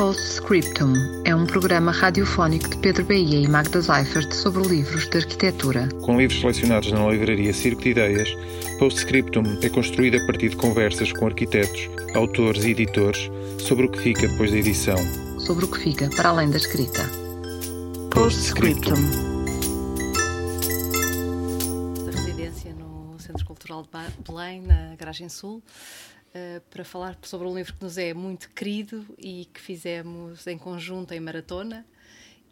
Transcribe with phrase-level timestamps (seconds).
[0.00, 0.94] Postscriptum
[1.26, 5.90] é um programa radiofónico de Pedro Bahia e Magda Seifert sobre livros de arquitetura.
[6.00, 8.34] Com livros selecionados na livraria Circo de Ideias,
[8.78, 13.98] Postscriptum é construído a partir de conversas com arquitetos, autores e editores sobre o que
[13.98, 14.96] fica depois da edição.
[15.38, 17.02] Sobre o que fica para além da escrita.
[18.10, 18.94] Postscriptum.
[22.06, 25.62] Da residência no Centro Cultural de Belém, na Garagem Sul.
[26.32, 30.56] Uh, para falar sobre um livro que nos é muito querido e que fizemos em
[30.56, 31.84] conjunto em maratona.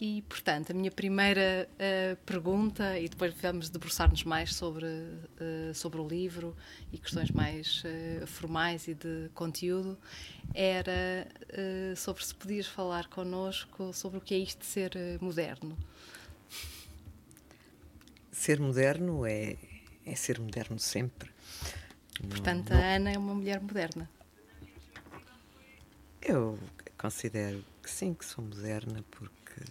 [0.00, 6.00] E, portanto, a minha primeira uh, pergunta, e depois vamos debruçar-nos mais sobre, uh, sobre
[6.00, 6.56] o livro
[6.92, 7.84] e questões mais
[8.26, 9.96] formais e de conteúdo,
[10.52, 11.28] era
[11.96, 15.78] sobre se podias falar connosco sobre o que é isto de ser moderno.
[18.32, 19.56] Ser moderno é,
[20.04, 21.37] é ser moderno sempre
[22.26, 24.08] Portanto, não, a Ana é uma mulher moderna.
[26.20, 26.58] Eu
[26.96, 29.62] considero que sim, que sou moderna, porque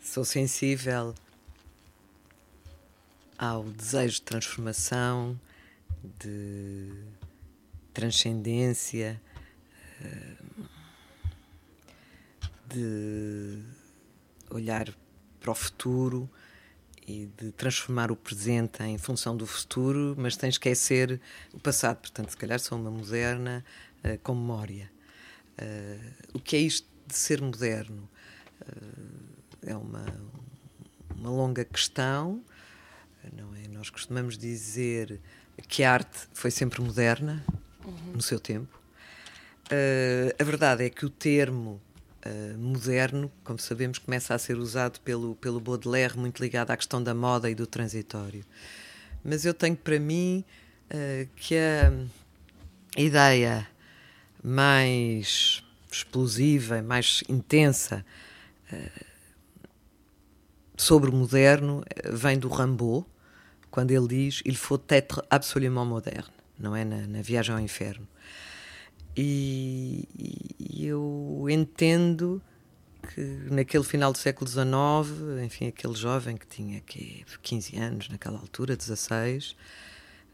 [0.00, 1.14] sou sensível
[3.38, 5.38] ao desejo de transformação,
[6.18, 6.90] de
[7.92, 9.20] transcendência,
[10.00, 10.36] eh,
[12.68, 13.62] de
[14.50, 14.92] olhar
[15.40, 16.28] para o futuro
[17.06, 21.20] e de transformar o presente em função do futuro, mas sem esquecer
[21.52, 21.98] o passado.
[21.98, 23.64] Portanto, se calhar sou uma moderna
[24.04, 24.90] uh, com memória.
[25.58, 28.08] Uh, o que é isto de ser moderno?
[28.60, 30.04] Uh, é uma,
[31.16, 32.42] uma longa questão,
[33.32, 33.68] não é?
[33.68, 35.20] Nós costumamos dizer
[35.68, 37.44] que a arte foi sempre moderna
[37.84, 38.12] uhum.
[38.14, 38.80] no seu tempo.
[40.38, 41.80] a verdade é que o termo
[42.26, 47.02] uh, moderno, como sabemos, começa a ser usado pelo, pelo Baudelaire, muito ligado à questão
[47.02, 48.44] da moda e do transitório.
[49.24, 50.44] Mas eu tenho para mim
[50.90, 51.92] uh, que a
[52.96, 53.66] ideia
[54.42, 58.04] mais explosiva, mais intensa
[58.72, 59.06] uh,
[60.76, 63.06] sobre o moderno vem do Rimbaud,
[63.70, 66.84] quando ele diz il faut être absolument moderne, não é?
[66.84, 68.06] Na, na Viagem ao Inferno.
[69.16, 70.06] E,
[70.58, 72.42] e eu entendo
[73.14, 78.38] que naquele final do século XIX, enfim, aquele jovem que tinha que 15 anos naquela
[78.38, 79.56] altura, 16, uh,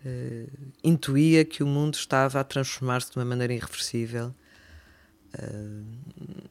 [0.05, 0.47] eh,
[0.83, 4.35] intuía que o mundo estava a transformar-se de uma maneira irreversível.
[5.35, 6.49] Uh,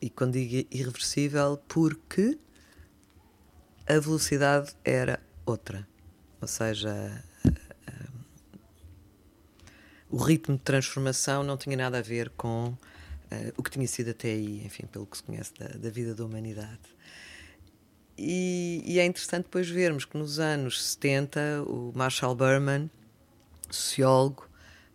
[0.00, 2.36] e quando digo irreversível, porque
[3.86, 5.86] a velocidade era outra.
[6.40, 7.22] Ou seja,
[10.12, 12.76] o ritmo de transformação não tinha nada a ver com uh,
[13.56, 16.22] o que tinha sido até aí, enfim, pelo que se conhece da, da vida da
[16.22, 16.80] humanidade.
[18.16, 22.90] E, e, é interessante depois vermos que nos anos 70 o Marshall Berman,
[23.70, 24.46] sociólogo,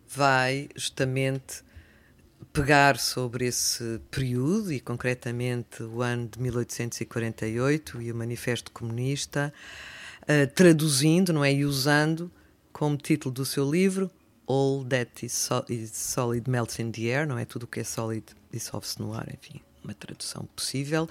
[0.08, 1.64] vai justamente
[2.52, 9.52] pegar sobre esse período e concretamente o ano de 1848 e o Manifesto Comunista,
[10.22, 12.30] uh, traduzindo, não é, e usando
[12.72, 14.08] como título do seu livro
[14.48, 17.44] all that is, so is solid melts in the air, não é?
[17.44, 21.08] Tudo o que é sólido dissolve-se no ar, enfim, uma tradução possível,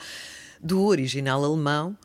[0.59, 1.95] do original alemão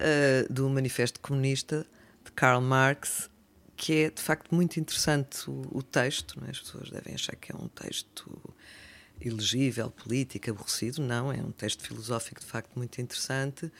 [0.00, 1.86] uh, do Manifesto Comunista
[2.24, 3.30] de Karl Marx,
[3.76, 6.50] que é de facto muito interessante o, o texto, é?
[6.50, 8.54] as pessoas devem achar que é um texto
[9.20, 13.70] elegível, político, aborrecido, não, é um texto filosófico de facto muito interessante,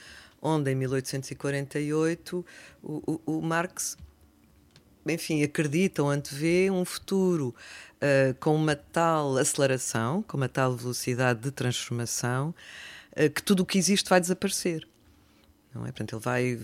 [0.41, 2.47] onde em 1848
[2.83, 3.97] o, o, o Marx
[5.07, 7.55] enfim, acreditam, antevê um futuro
[7.97, 12.55] uh, com uma tal aceleração, com uma tal velocidade de transformação,
[13.13, 14.87] uh, que tudo o que existe vai desaparecer.
[15.75, 15.93] Não é?
[15.93, 16.59] Portanto, ele vai,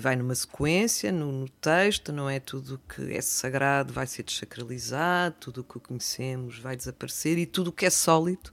[0.00, 2.40] vai numa sequência no, no texto, não é?
[2.40, 7.44] Tudo o que é sagrado vai ser desacralizado, tudo o que conhecemos vai desaparecer e
[7.44, 8.50] tudo o que é sólido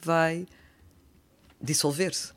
[0.00, 0.46] vai
[1.60, 2.32] dissolver-se.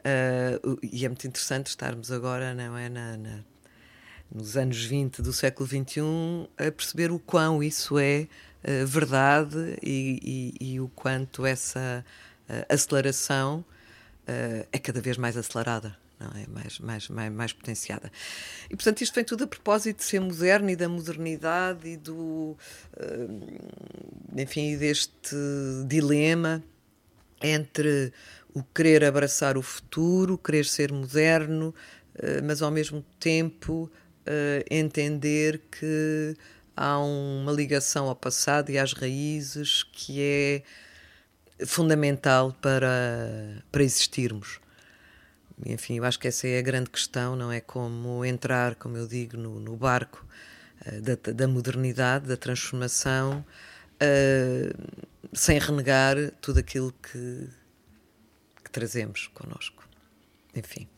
[0.00, 3.44] Uh, e é muito interessante estarmos agora não é, na, na
[4.32, 8.28] nos anos 20 do século XXI, a perceber o quão isso é
[8.64, 12.04] uh, verdade e, e, e, o quanto essa
[12.48, 13.64] uh, aceleração
[14.28, 15.96] uh, é cada vez mais acelerada.
[16.18, 16.46] Não é?
[16.46, 18.12] Mais, mais, mais, mais potenciada.
[18.66, 22.58] E portanto, isto vem tudo a propósito de ser moderno e da modernidade e do.
[24.36, 25.34] enfim, deste
[25.86, 26.62] dilema
[27.42, 28.12] entre
[28.52, 31.74] o querer abraçar o futuro, querer ser moderno,
[32.44, 33.90] mas ao mesmo tempo
[34.70, 36.36] entender que
[36.76, 40.62] há uma ligação ao passado e às raízes que é
[41.66, 44.60] fundamental para, para existirmos.
[45.66, 49.06] Enfim, eu acho que essa é a grande questão, não é como entrar, como eu
[49.06, 50.26] digo, no, no barco
[50.86, 53.44] uh, da, da, modernidade, da transformação,
[53.96, 54.90] uh,
[55.34, 57.48] sem renegar tudo aquilo que,
[58.64, 59.86] que trazemos connosco.
[60.54, 60.88] Enfim.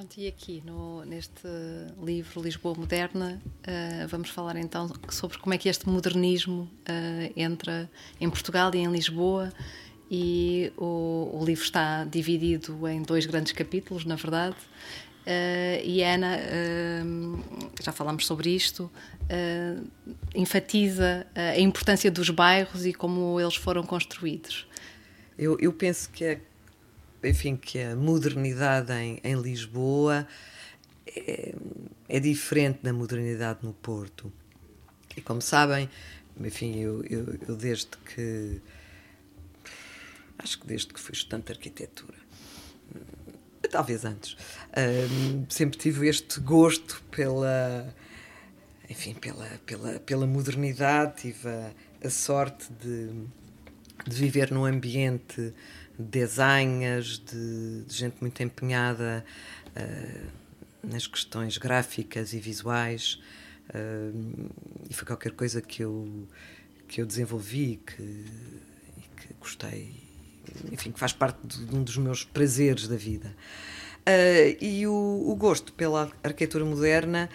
[0.00, 1.46] Pronto, e aqui no, neste
[2.02, 7.90] livro Lisboa Moderna, uh, vamos falar então sobre como é que este modernismo uh, entra
[8.18, 9.52] em Portugal e em Lisboa.
[10.10, 14.56] E o, o, livro está dividido em dois grandes capítulos, na verdade.
[15.26, 16.38] Uh, e Ana,
[17.82, 18.90] já falámos sobre isto,
[20.34, 24.66] enfatiza a importância dos bairros e como eles foram construídos.
[25.36, 26.40] Eu, eu penso que é
[27.22, 30.26] enfim, que a modernidade em, em Lisboa
[31.06, 31.54] é,
[32.08, 34.32] é, diferente da modernidade no Porto.
[35.16, 35.88] E como sabem,
[36.40, 38.60] enfim, eu, eu, eu, desde que.
[40.38, 42.16] Acho que desde que fui estudante de arquitetura,
[43.70, 44.36] talvez antes,
[45.12, 47.94] um, sempre tive este gosto pela.
[48.88, 51.72] Enfim, pela, pela, pela modernidade, tive a,
[52.02, 53.08] a sorte de,
[54.06, 55.52] de viver num ambiente
[56.00, 59.24] designers, de, de gente muito empenhada
[59.76, 60.26] uh,
[60.82, 63.20] nas questões gráficas e visuais.
[63.68, 64.50] Uh,
[64.88, 66.26] e foi qualquer coisa que eu,
[66.88, 69.94] que eu desenvolvi que, e que gostei,
[70.72, 73.34] enfim, que faz parte de, um dos meus prazeres da vida.
[74.00, 77.28] Uh, e o, o, gosto pela arquitetura moderna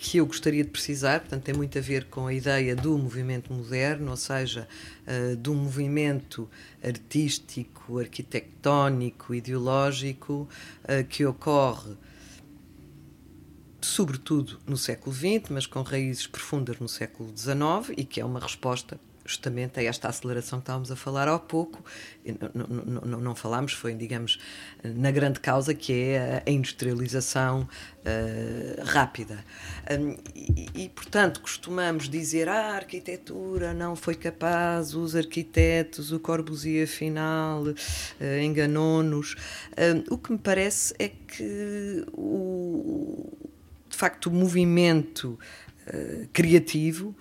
[0.00, 3.52] que eu gostaria de precisar, portanto, tem muito a ver com a ideia do movimento
[3.52, 4.66] moderno, ou seja,
[5.06, 6.48] uh, do movimento
[6.82, 10.48] artístico, arquitectónico, ideológico
[10.84, 11.96] uh, que ocorre
[13.82, 18.40] sobretudo no século XX, mas com raízes profundas no século XIX e que é uma
[18.40, 18.98] resposta
[19.30, 21.82] justamente a esta aceleração que estávamos a falar há pouco.
[22.54, 24.38] Não, não, não, não falámos, foi, digamos,
[24.84, 27.62] na grande causa que é a industrialização
[28.00, 29.44] uh, rápida.
[29.90, 36.18] Um, e, e, portanto, costumamos dizer ah, a arquitetura não foi capaz, os arquitetos, o
[36.18, 37.76] Corbusier afinal uh,
[38.42, 39.36] enganou-nos.
[39.78, 43.32] Um, o que me parece é que o,
[43.88, 45.38] de facto o movimento
[45.86, 47.14] uh, criativo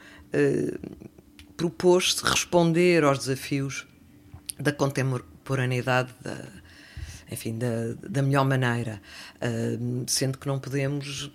[1.59, 3.85] propôs-se responder aos desafios
[4.57, 6.47] da contemporaneidade, da,
[7.29, 9.01] enfim, da, da melhor maneira,
[9.35, 11.29] uh, sendo que não podemos,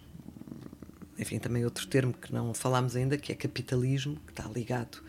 [1.19, 5.03] enfim, também outro termo que não falámos ainda, que é capitalismo, que está ligado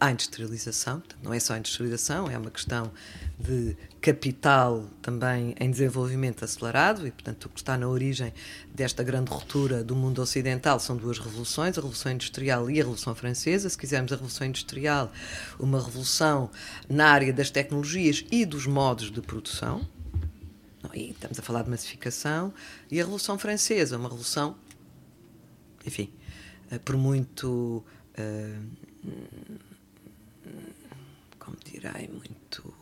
[0.00, 2.90] à industrialização, não é só a industrialização, é uma questão
[3.38, 8.32] de capital também em desenvolvimento acelerado e, portanto, o que está na origem
[8.74, 13.14] desta grande ruptura do mundo ocidental são duas revoluções, a Revolução Industrial e a Revolução
[13.14, 13.68] Francesa.
[13.68, 15.12] Se quisermos a Revolução Industrial,
[15.58, 16.50] uma revolução
[16.88, 19.86] na área das tecnologias e dos modos de produção,
[20.94, 22.52] e estamos a falar de massificação,
[22.90, 24.56] e a Revolução Francesa, uma revolução,
[25.86, 26.12] enfim,
[26.70, 27.84] eh, por muito.
[28.18, 29.67] Uh,
[31.78, 32.74] direi, muito.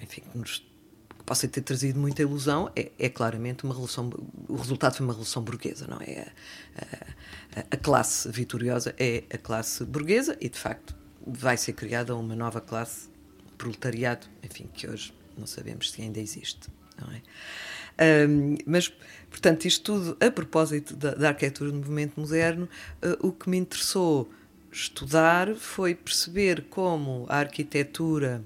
[0.00, 4.10] Enfim, que, nos, que possa ter trazido muita ilusão, é, é, claramente uma revolução.
[4.48, 6.32] O resultado foi uma revolução burguesa, não é?
[6.76, 10.94] A, a, a classe vitoriosa é a classe burguesa e, de facto,
[11.26, 13.08] vai ser criada uma nova classe,
[13.56, 16.68] proletariado, enfim, que hoje não sabemos se ainda existe,
[17.14, 18.28] é?
[18.28, 18.92] Um, mas,
[19.28, 22.68] portanto, isto tudo a propósito da, da arquitetura do movimento moderno,
[23.02, 24.30] uh, o que me interessou
[24.70, 28.42] estudar foi perceber como a arquitetura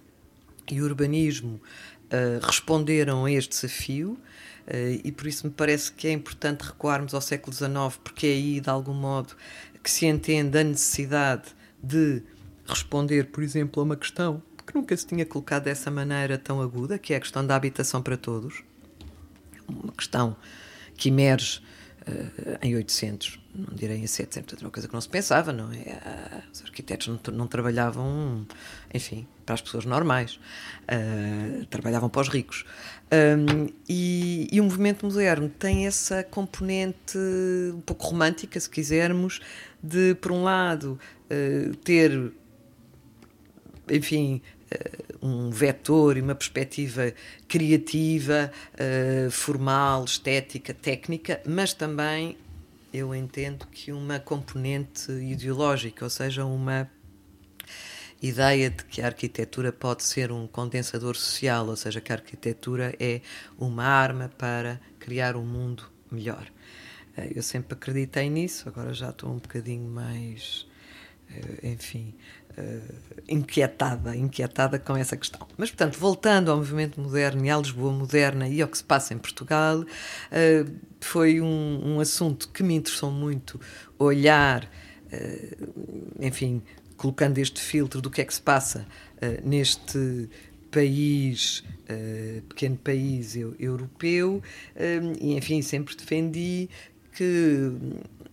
[0.71, 1.61] e o urbanismo
[2.07, 4.19] uh, responderam a este desafio.
[4.67, 8.31] Uh, e por isso me parece que é importante recuarmos ao século XIX, porque é
[8.31, 9.35] aí, de algum modo,
[9.83, 12.23] que se entende a necessidade de
[12.67, 16.99] responder, por exemplo, a uma questão que nunca se tinha colocado dessa maneira tão aguda,
[16.99, 18.63] que é a questão da habitação para todos.
[19.69, 20.37] Uma questão
[20.97, 21.61] que emerge
[22.07, 25.71] uh, em 800, não direi em 700, portanto, uma coisa que não se pensava, não
[25.73, 25.77] é?
[25.77, 28.47] Uh, os arquitetos não, não, trabalhavam,
[28.93, 30.39] enfim, para as pessoas normais,
[30.85, 32.65] uh, trabalhavam para os ricos.
[33.13, 37.19] Um, e, e, o movimento moderno tem essa componente
[37.75, 39.41] um pouco romântica, se quisermos,
[39.83, 40.99] de, por um lado,
[41.85, 42.33] ter,
[43.91, 44.41] enfim,
[45.23, 47.13] um vetor e uma perspectiva
[47.49, 52.37] criativa, uh, formal, estética, técnica, mas também
[52.93, 56.91] eu entendo que uma componente ideológica, ou seja, uma
[58.21, 62.95] ideia de que a arquitetura pode ser um condensador social, ou seja, que a arquitetura
[63.01, 63.21] é
[63.59, 66.47] uma arma para criar um mundo melhor.
[67.17, 70.67] Eh, eu sempre acreditei nisso, agora já estou um bocadinho mais,
[71.63, 72.15] enfim,
[73.29, 75.47] inquietada, inquietada com essa questão.
[75.57, 79.15] Mas, portanto, voltando ao movimento moderno e à Lisboa moderna e ao que se passa
[79.15, 83.61] em Portugal, uh, foi um, um, assunto que me interessou muito
[83.99, 86.63] olhar, uh, enfim,
[86.97, 88.87] colocando este filtro do que é que se passa
[89.45, 90.29] neste
[90.71, 91.63] país,
[92.49, 94.43] pequeno país eu, europeu,
[95.21, 96.69] e enfim, sempre defendi
[97.13, 97.73] que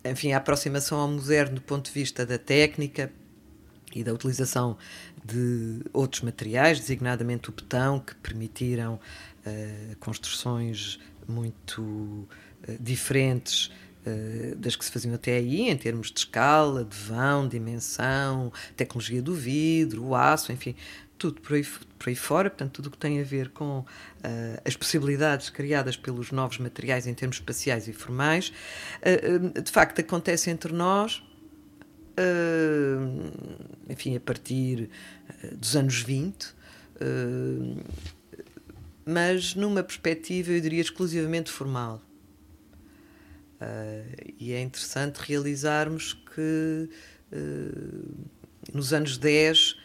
[0.06, 3.12] enfim, a aproximação ao moderno do ponto de vista da técnica
[3.94, 4.78] e da utilização
[5.24, 8.96] de outros materiais, designadamente o betão, que permitiram
[9.46, 12.28] uh, construções muito uh,
[12.80, 13.68] diferentes
[14.06, 19.22] uh, das que se faziam até aí, em termos de escala, de vão, dimensão, tecnologia
[19.22, 20.76] do vidro, o aço, enfim,
[21.18, 21.66] tudo por aí,
[21.98, 23.86] por aí fora, portanto, tudo o que tem a ver com uh,
[24.66, 28.54] as possibilidades criadas pelos novos materiais em termos espaciais e formais,
[29.64, 31.22] de facto acontece entre nós,
[33.90, 34.90] enfim, a partir
[35.54, 36.54] dos anos 20,
[39.06, 42.02] mas numa perspectiva, eu diria, exclusivamente formal.
[44.40, 46.90] e é interessante realizarmos que
[48.74, 49.76] nos anos 10 uh,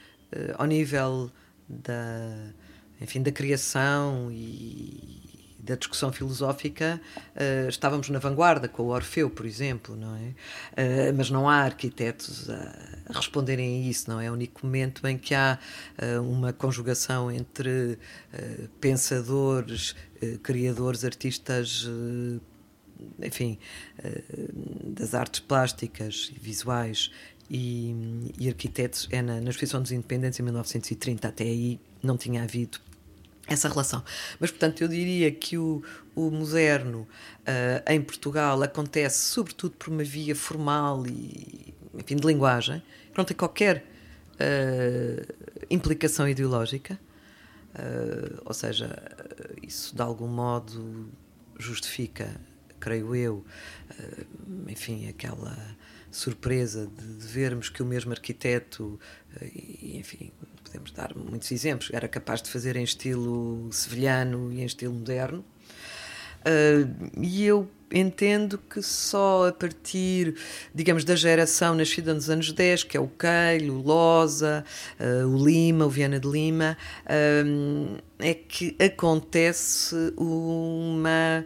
[0.57, 1.31] ao nível
[1.69, 2.53] da,
[3.01, 5.24] enfim, da criação e
[5.65, 7.01] da discussão filosófica,
[7.35, 10.21] uh, estávamos na vanguarda com o Orfeu, por exemplo, não é?
[11.09, 14.27] Uh, mas não há arquitetos a, responderem a isso, não é?
[14.27, 15.59] É o único momento em que há
[15.99, 17.99] uh, uma conjugação entre
[18.81, 19.95] pensadores,
[20.43, 21.89] criadores, artistas
[23.23, 23.59] enfim,
[24.87, 27.11] das artes plásticas e visuais
[27.51, 27.95] e,
[28.39, 31.29] e arquitetos é na, na Exposição dos Independentes em 1930.
[31.29, 32.79] Até aí não tinha havido
[33.47, 34.03] essa relação.
[34.41, 35.83] Mas, portanto, eu diria que o,
[36.15, 37.01] o moderno
[37.41, 42.83] uh, em Portugal acontece sobretudo por uma via formal e, enfim, de linguagem,
[43.13, 43.85] que não tem qualquer
[44.35, 45.35] uh,
[45.71, 46.99] implicação ideológica.
[47.75, 48.97] Uh, ou seja,
[49.63, 51.09] isso de algum modo
[51.59, 52.41] justifica,
[52.79, 53.45] creio eu,
[54.69, 55.57] enfim, aquela
[56.11, 58.99] surpresa de, de, vermos que o mesmo arquiteto,
[59.43, 60.31] e, enfim,
[60.63, 65.45] podemos dar muitos exemplos, era capaz de fazer em estilo sevilhano e em estilo moderno.
[66.41, 70.35] Uh, e eu entendo que só a partir,
[70.75, 74.65] digamos, da geração nascida nos anos 10, que é o Keilo, o Loza,
[75.01, 76.77] uh, o Lima, o Viana de Lima,
[77.07, 81.45] uh, é que acontece uma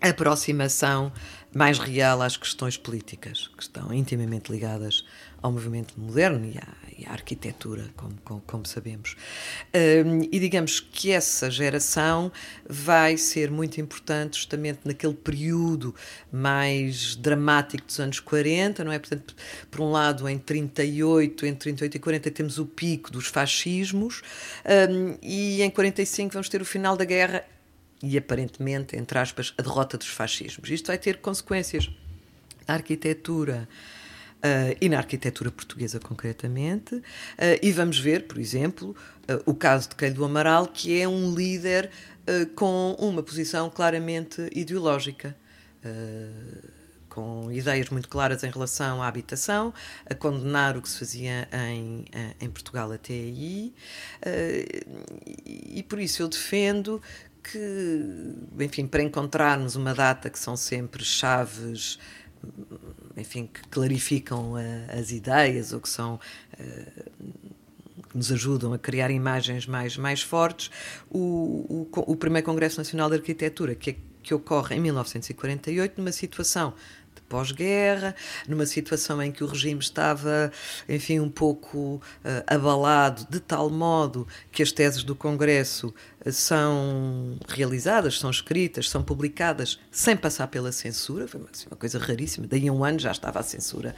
[0.00, 1.12] aproximação
[1.54, 5.04] mais real às questões políticas, que estão intimamente ligadas
[5.44, 6.66] ao movimento moderno e à,
[6.98, 9.14] e à arquitetura, como, como, como sabemos.
[9.74, 12.32] Um, e digamos que essa geração
[12.66, 15.94] vai ser muito importante justamente naquele período
[16.32, 18.98] mais dramático dos anos 40, não é?
[18.98, 19.36] Portanto,
[19.70, 24.22] por um lado, em 38, entre 38 e 40, temos o pico dos fascismos,
[24.64, 27.44] um, e em 45 vamos ter o final da guerra
[28.02, 30.70] e aparentemente, entre aspas, a derrota dos fascismos.
[30.70, 31.90] Isto vai ter consequências
[32.66, 33.68] na arquitetura
[34.44, 36.96] uh, e na arquitetura portuguesa concretamente.
[36.96, 37.02] Uh,
[37.62, 41.34] e vamos ver, por exemplo, uh, o caso de Keilo do Amaral, que é um
[41.34, 41.90] líder
[42.54, 45.36] com uma posição claramente ideológica.
[47.10, 49.74] com ideias muito claras em relação à habitação,
[50.08, 52.06] a condenar o que se fazia em,
[52.40, 53.74] em Portugal até aí,
[55.44, 57.02] e por isso eu defendo
[57.42, 61.98] que, enfim, para encontrarmos uma data que são sempre chaves,
[63.16, 64.58] enfim, que clarificam uh,
[64.98, 67.10] as ideias ou que são uh,
[68.08, 70.70] que nos ajudam a criar imagens mais mais fortes,
[71.10, 76.72] o, o, o primeiro Congresso Nacional de Arquitetura que que ocorre em 1948 numa situação
[77.34, 78.14] pós-guerra,
[78.46, 80.52] numa situação em que o regime estava,
[80.88, 82.00] enfim, um pouco uh,
[82.46, 85.92] abalado, de tal modo que as teses do Congresso
[86.24, 91.98] uh, são realizadas, são escritas, são publicadas sem passar pela censura, foi uma, assim, coisa
[91.98, 93.96] raríssima, daí a um ano já estava a censura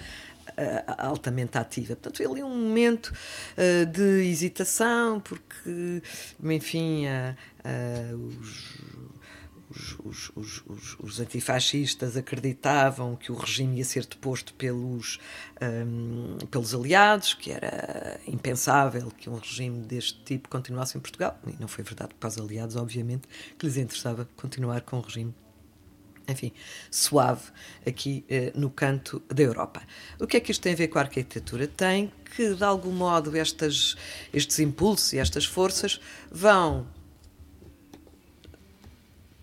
[0.49, 1.95] uh, altamente ativa.
[1.95, 6.03] Portanto, foi ali um momento uh, de hesitação, porque,
[6.43, 8.96] enfim, uh, os
[10.05, 15.19] os, os, os, os, antifascistas acreditavam que o regime ia ser deposto pelos,
[15.61, 21.39] um, pelos aliados, que era impensável que um regime deste tipo continuasse em Portugal.
[21.47, 23.29] E não foi verdade para os aliados, obviamente,
[23.59, 25.35] que lhes interessava continuar com o regime
[26.29, 26.53] enfim,
[26.91, 27.53] suave
[27.87, 29.81] aqui eh, no canto da Europa.
[30.19, 31.69] O que é que isto tem a ver com a arquitetura?
[31.69, 33.97] Tem que, de algum modo, estas,
[34.33, 36.85] estes impulsos e estas forças vão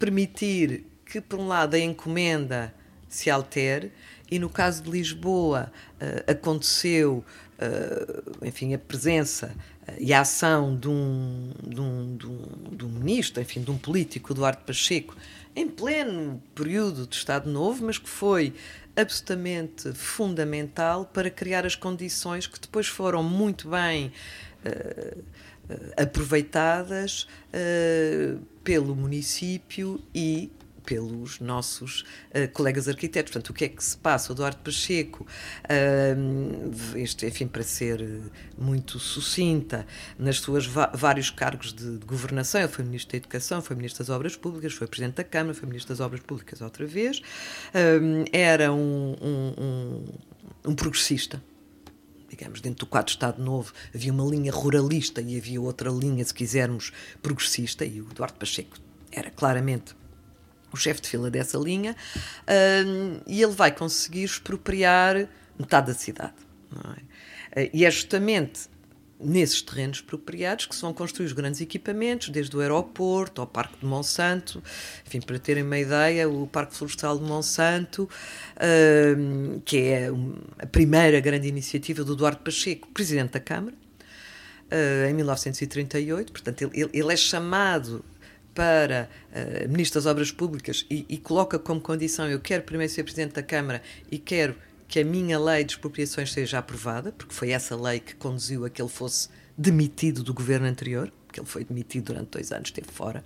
[0.04, 2.74] permitir que, por um lado, a encomenda
[3.08, 3.90] se altere
[4.30, 7.24] e no caso de Lisboa uh, aconteceu,
[7.58, 9.56] uh, enfim, a presença
[9.98, 13.78] e a ação de um, de, um, de, um, de um ministro, enfim, de um
[13.78, 15.16] político, Eduardo Pacheco,
[15.56, 18.54] em pleno período de Estado Novo, mas que foi
[18.98, 24.12] absolutamente fundamental para criar as condições que depois foram muito bem
[24.66, 25.24] uh,
[25.98, 30.52] aproveitadas uh, pelo município e
[30.86, 33.32] pelos nossos uh, colegas arquitetos.
[33.32, 34.32] Portanto, o que é que se passa?
[34.32, 35.26] O Eduardo Pacheco,
[35.64, 38.06] uh, este, enfim, para ser
[38.58, 39.86] muito sucinta,
[40.18, 44.10] nas suas vários cargos de, de, governação, ele foi Ministro da Educação, foi Ministro das
[44.10, 48.72] Obras Públicas, foi Presidente da Câmara, foi Ministro das Obras Públicas outra vez, uh, era
[48.72, 51.42] um, um, um, um progressista
[52.36, 56.34] digamos, dentro do quadro Estado Novo havia uma linha ruralista e havia outra linha, se
[56.34, 58.76] quisermos, progressista, e o Eduardo Pacheco
[59.12, 59.96] era claramente
[60.72, 61.96] o chefe de fila dessa linha,
[62.44, 66.34] uh, e ele vai conseguir expropriar metade da cidade.
[67.56, 67.66] É?
[67.66, 68.68] Uh, e é justamente
[69.20, 73.78] nesses terrenos expropriados que se vão construir os grandes equipamentos, desde o aeroporto ao Parque
[73.80, 74.62] de Monsanto.
[75.06, 80.10] Enfim, para terem uma ideia, o Parque Florestal de Monsanto, uh, que é
[80.60, 83.76] a primeira grande iniciativa do Eduardo Pacheco, presidente da Câmara,
[84.72, 86.32] uh, em 1938.
[86.32, 88.04] Portanto, ele, é chamado
[88.54, 93.04] para uh, Ministro das Obras Públicas e, e, coloca como condição: eu quero primeiro ser
[93.04, 94.56] Presidente da Câmara e quero
[94.94, 98.70] que a minha lei de expropriações seja aprovada, porque foi essa lei que conduziu a
[98.70, 102.92] que ele fosse demitido do governo anterior, porque ele foi demitido durante dois anos, esteve
[102.92, 103.24] fora.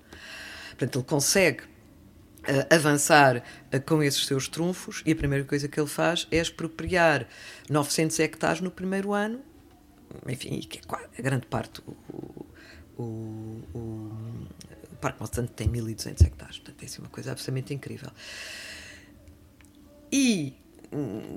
[0.69, 3.43] Portanto, ele consegue uh, avançar
[3.73, 7.27] uh, com esses seus trunfos e a primeira coisa que ele faz é expropriar
[7.69, 9.41] 900 hectares no primeiro ano,
[10.25, 11.81] enfim, que é a grande parte.
[11.85, 12.45] O,
[12.97, 13.03] o,
[13.73, 13.79] o,
[14.89, 18.09] o Parque Monsanto tem 1.200 hectares, portanto, é assim uma coisa absolutamente incrível.
[20.09, 20.55] E,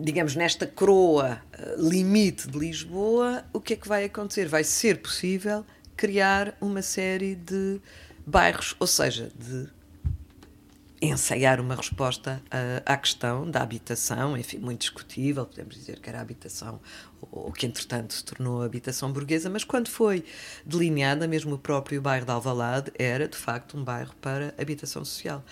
[0.00, 4.46] digamos, nesta coroa eh, limite de Lisboa, o que é que vai acontecer?
[4.46, 5.64] Vai ser possível
[5.96, 7.80] criar uma série de
[8.26, 9.68] bairros, ou seja, de
[11.02, 12.42] ensaiar uma resposta
[12.84, 16.78] à questão da habitação, enfim, muito discutível, podemos dizer que era habitação,
[17.30, 20.24] ou que entretanto se tornou habitação burguesa, mas quando foi
[20.64, 25.42] delineada, mesmo o próprio bairro de Alvalade era de facto um bairro para habitação social.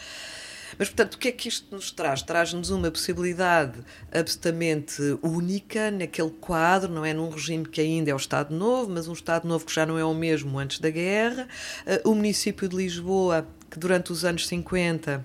[0.76, 2.22] Mas, portanto, o que é que isto nos traz?
[2.22, 3.80] Traz-nos uma possibilidade
[4.12, 9.08] absolutamente única naquele quadro, não é num regime que ainda é o Estado Novo, mas
[9.08, 11.48] um Estado Novo que já não é o mesmo antes da guerra.
[11.86, 15.24] Uh, o município de Lisboa, que durante os anos 50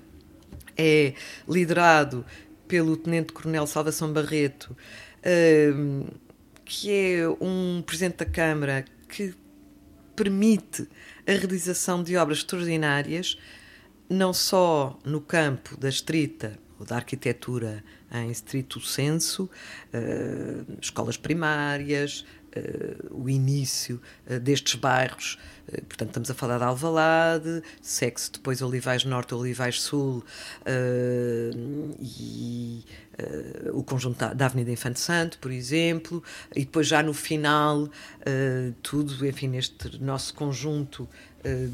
[0.77, 1.13] é
[1.47, 2.25] liderado
[2.67, 4.75] pelo Tenente-Coronel Salvação Barreto,
[5.19, 6.13] uh,
[6.65, 9.33] que é um Presidente da Câmara que
[10.15, 10.87] permite
[11.27, 13.37] a realização de obras extraordinárias,
[14.09, 19.49] não só no campo da estrita ou da arquitetura em estrito senso,
[19.93, 25.39] uh, escolas primárias, uh, o início uh, destes bairros.
[25.87, 30.23] portanto, estamos a falar de Alvalade, segue-se depois Olivais Norte, Olivais Sul
[31.99, 32.83] e
[33.73, 36.21] o conjunto da, Avenida Infante Santo, por exemplo,
[36.53, 37.89] e depois já no final,
[38.81, 41.07] tudo, enfim, neste nosso conjunto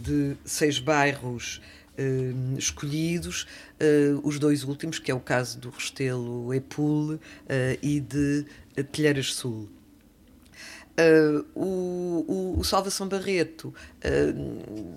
[0.03, 1.59] de seis bairros
[1.99, 7.19] Uh, escolhidos, uh, os dois últimos, que é o caso do Restelo Epul uh,
[7.81, 8.45] e de
[8.89, 9.67] Telheiras Sul.
[11.53, 13.73] o, o, o Salvação Barreto,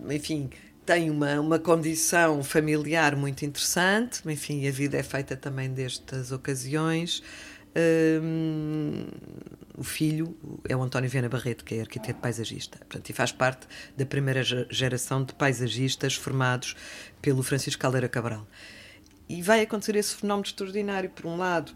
[0.08, 0.48] enfim,
[0.84, 7.22] tem uma, uma condição familiar muito interessante, enfim, a vida é feita também destas ocasiões.
[7.74, 9.06] Um,
[9.76, 10.36] o filho
[10.68, 14.42] é o António Viana Barreto, que é arquiteto paisagista, portanto, e faz parte da primeira
[14.70, 16.76] geração de paisagistas formados
[17.20, 18.46] pelo Francisco Caldeira Cabral.
[19.28, 21.08] E vai acontecer esse fenómeno extraordinário.
[21.10, 21.72] Por um lado,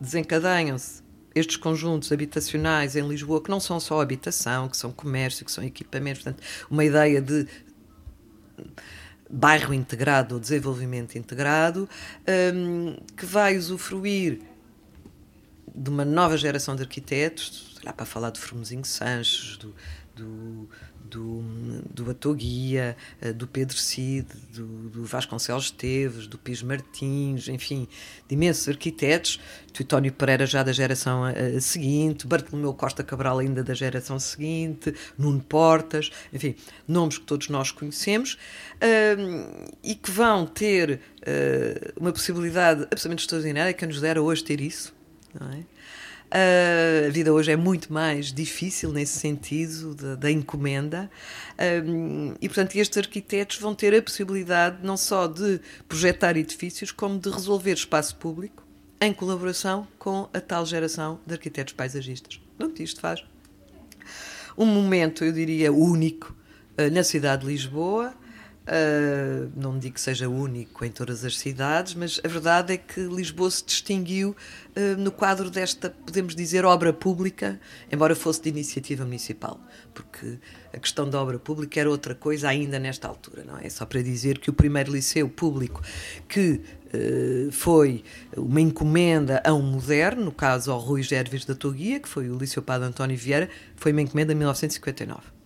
[0.00, 1.02] desencadeiam-se
[1.34, 5.62] estes conjuntos habitacionais em Lisboa, que não são só habitação, que são comércio, que são
[5.62, 7.46] equipamentos, portanto, uma ideia de
[9.30, 11.88] bairro integrado ou desenvolvimento integrado,
[12.52, 14.40] um, que vai usufruir
[15.74, 19.74] de uma nova geração de arquitetos, lá para falar de Formosinho Sanches, do,
[20.14, 20.68] do,
[21.04, 21.42] do,
[21.90, 27.88] do Atoguia, eh, do Pedro Cid, do, do Vasconcelos Esteves, do Pis Martins, enfim,
[28.28, 29.40] de imensos arquitetos,
[29.72, 35.40] Teutónio Pereira já da geração uh, seguinte, Bartolomeu Costa Cabral ainda da geração seguinte, Nuno
[35.40, 36.54] Portas, enfim,
[36.86, 38.34] nomes que todos nós conhecemos
[38.76, 44.60] uh, e que vão ter uh, uma possibilidade absolutamente extraordinária que nos dera hoje ter
[44.60, 44.99] isso
[45.52, 45.64] é?
[46.32, 51.10] Uh, a vida hoje é muito mais difícil nesse sentido da, da encomenda,
[51.84, 57.18] um, e portanto estes arquitetos vão ter a possibilidade não só de projetar edifícios, como
[57.18, 58.64] de resolver espaço público
[59.00, 62.40] em colaboração com a tal geração de arquitetos paisagistas.
[62.56, 63.24] Pronto, isto faz
[64.56, 66.32] um momento, eu diria, único
[66.78, 68.14] uh, na cidade de Lisboa.
[68.60, 73.00] Uh, não digo que seja único em todas as cidades, mas a verdade é que
[73.00, 74.36] Lisboa se distinguiu
[74.76, 77.58] uh, no quadro desta, podemos dizer, obra pública,
[77.90, 79.58] embora fosse de iniciativa municipal,
[79.94, 80.38] porque
[80.72, 83.68] a questão da obra pública era outra coisa ainda nesta altura, não é?
[83.70, 85.82] Só para dizer que o primeiro liceu público
[86.28, 86.60] que
[86.94, 88.04] uh, foi
[88.36, 92.36] uma encomenda a um moderno, no caso ao Rui Gerves da Toguia, que foi o
[92.36, 95.39] Liceu Padre António Vieira, foi uma encomenda em 1959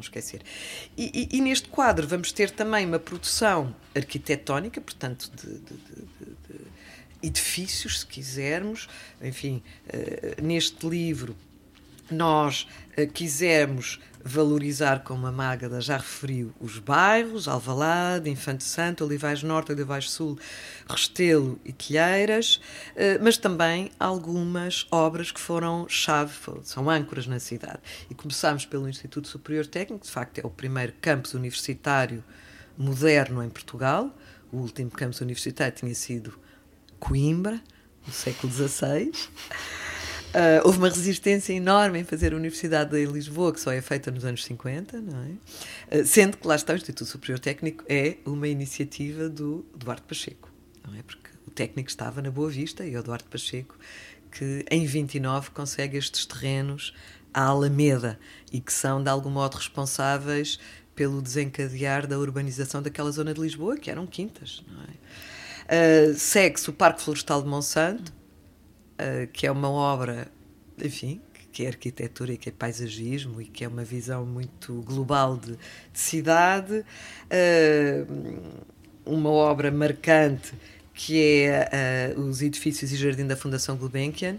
[0.00, 0.42] não esquecer.
[0.96, 6.26] E, e, e, neste quadro vamos ter também uma produção arquitetónica, portanto, de, de, de,
[6.48, 6.60] de
[7.22, 8.88] edifícios, se quisermos.
[9.22, 11.36] Enfim, uh, neste livro
[12.14, 12.66] nós
[12.98, 19.72] uh, quisemos valorizar, como a Mágada já referiu, os bairros, Alvalade, Infante Santo, Olivais Norte,
[19.72, 20.38] Olivais Sul,
[20.88, 22.60] Restelo e Telheiras,
[22.94, 27.78] eh, mas também algumas obras que foram chave, são âncoras na cidade.
[28.10, 32.22] E começámos pelo Instituto Superior Técnico, de facto é o primeiro campus universitário
[32.76, 34.14] moderno em Portugal,
[34.52, 36.38] o último campus universitário tinha sido
[36.98, 37.60] Coimbra,
[38.06, 39.12] no século XVI.
[40.30, 44.12] Uh, houve uma resistência enorme em fazer a Universidade em Lisboa, que só é feita
[44.12, 45.98] nos anos 50, não é?
[45.98, 50.48] Uh, sendo que lá está o Instituto Superior Técnico, é uma iniciativa do Duarte Pacheco,
[50.86, 51.02] não é?
[51.02, 53.76] Porque o técnico estava na Boa Vista e é o Duarte Pacheco
[54.30, 56.94] que em 29 consegue estes terrenos
[57.34, 58.18] à Alameda
[58.52, 60.58] e que são de algum modo responsáveis
[60.94, 66.10] pelo desencadear da urbanização daquela zona de Lisboa, que eram quintas, não é?
[66.10, 68.12] Uh, Segue-se o Parque Florestal de Monsanto,
[69.00, 70.28] uh, que é uma obra,
[70.82, 71.20] enfim,
[71.52, 75.52] que é arquitetura e que é paisagismo e que é uma visão muito global de,
[75.92, 76.84] de cidade,
[77.30, 78.60] uh,
[79.04, 80.52] uma obra marcante
[80.94, 84.36] que é uh, os edifícios e jardim da Fundação Gulbenkian,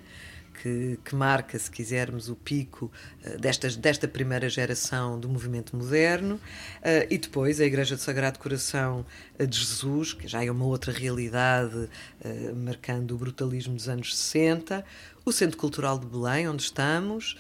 [0.61, 2.91] que, que, marca, se quisermos, o pico
[3.39, 9.05] destas, desta primeira geração do movimento moderno, uh, e depois a Igreja do Sagrado Coração
[9.39, 11.89] de Jesus, que já é uma outra realidade,
[12.55, 14.85] marcando o brutalismo dos anos 60,
[15.25, 17.35] o Centro Cultural de Belém, onde estamos,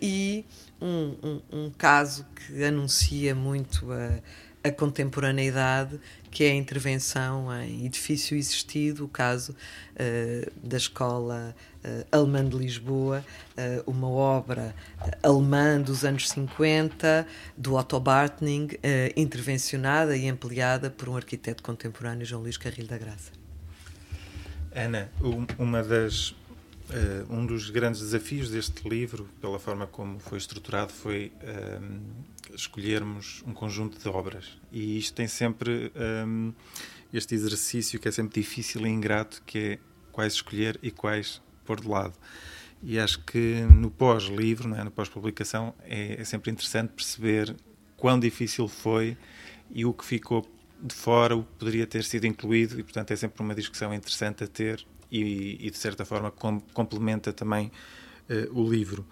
[0.00, 0.44] e
[0.80, 4.20] um, um, um, caso que anuncia muito a
[4.64, 6.00] a contemporaneidade,
[6.34, 12.56] que é a intervenção em edifício existido, o caso uh, da Escola uh, Alemã de
[12.56, 13.24] Lisboa,
[13.56, 14.74] uh, uma obra
[15.22, 17.24] alemã dos anos 50,
[17.56, 18.68] do Otto Bartning,
[19.16, 23.30] intervencionada e ampliada por um arquiteto contemporâneo, João Luís Carrilho da Graça.
[24.74, 25.08] Ana,
[25.56, 26.34] uma das
[27.30, 31.32] um dos grandes desafios deste livro, pela forma como foi estruturado, foi
[32.54, 34.58] escolhermos um conjunto de obras.
[34.72, 35.92] E isto tem sempre
[36.26, 36.52] um,
[37.12, 39.78] este exercício que é sempre difícil e ingrato, que é
[40.12, 42.14] quais escolher e quais pôr de lado.
[42.82, 44.84] E acho que no pós-livro, é?
[44.84, 47.54] no pós-publicação, é, é sempre interessante perceber
[47.96, 49.16] quão difícil foi
[49.70, 50.46] e o que ficou
[50.82, 54.44] de fora, o que poderia ter sido incluído, e portanto é sempre uma discussão interessante
[54.44, 57.70] a ter e, e de certa forma com, complementa também
[58.28, 59.06] uh, o livro.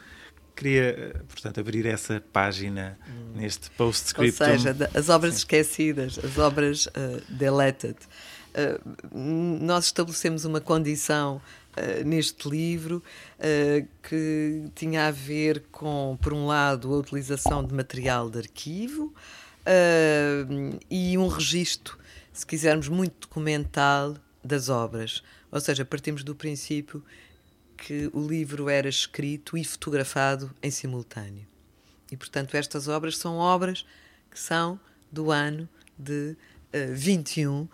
[0.55, 3.33] Queria, portanto, abrir essa página hum.
[3.37, 4.45] neste postscriptum.
[4.45, 5.38] Ou seja, as obras Sim.
[5.38, 7.97] esquecidas, as obras uh, deleted.
[8.53, 11.41] Uh, nós estabelecemos uma condição
[11.73, 13.03] Uh, neste livro
[13.38, 19.11] uh, que tinha a ver com, por um lado, a utilização de material de arquivo
[20.91, 21.99] e um registro,
[22.31, 25.23] se quisermos, muito documental das obras.
[25.51, 27.03] Ou seja, partimos do princípio
[27.83, 31.45] que o livro era escrito e fotografado em simultâneo.
[32.11, 33.85] E, portanto, estas obras são obras
[34.31, 34.79] que são
[35.11, 35.68] do ano
[35.99, 36.37] de
[36.73, 37.62] uh, 21.
[37.62, 37.68] Uh,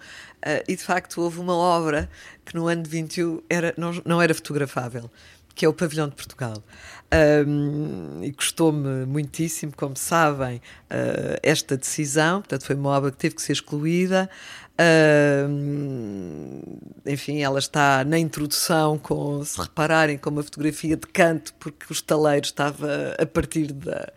[0.66, 2.08] e, de facto, houve uma obra
[2.42, 5.10] que no ano de 21 era, não, não era fotografável,
[5.54, 6.64] que é o Pavilhão de Portugal.
[7.46, 12.40] Um, e custou-me muitíssimo, como sabem, uh, esta decisão.
[12.40, 14.30] Portanto, foi uma obra que teve que ser excluída.
[17.04, 21.92] Enfim, ela está na introdução, com, se repararem, com uma fotografia de canto, porque o
[21.92, 24.12] estaleiro estava a partir da,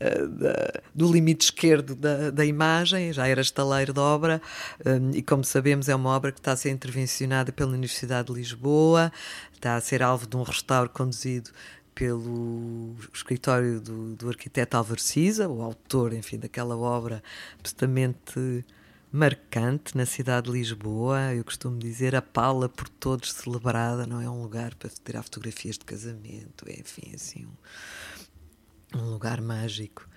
[0.00, 4.42] uh, da, do limite esquerdo da, da, imagem, já era estaleiro da obra,
[4.84, 8.34] um, e como sabemos, é uma obra que está a ser intervencionada pela Universidade de
[8.34, 9.10] Lisboa,
[9.54, 11.50] está a ser alvo de um restauro conduzido
[11.94, 17.22] pelo escritório do, do arquiteto Álvaro Cisa, o autor, enfim, daquela obra
[17.58, 18.64] absolutamente
[19.12, 21.34] marcante na cidade de Lisboa.
[21.34, 25.76] Eu costumo dizer a Paula por todos celebrada, não é um lugar para tirar fotografias
[25.76, 27.46] de casamento, é enfim, assim,
[28.94, 30.08] um, um lugar mágico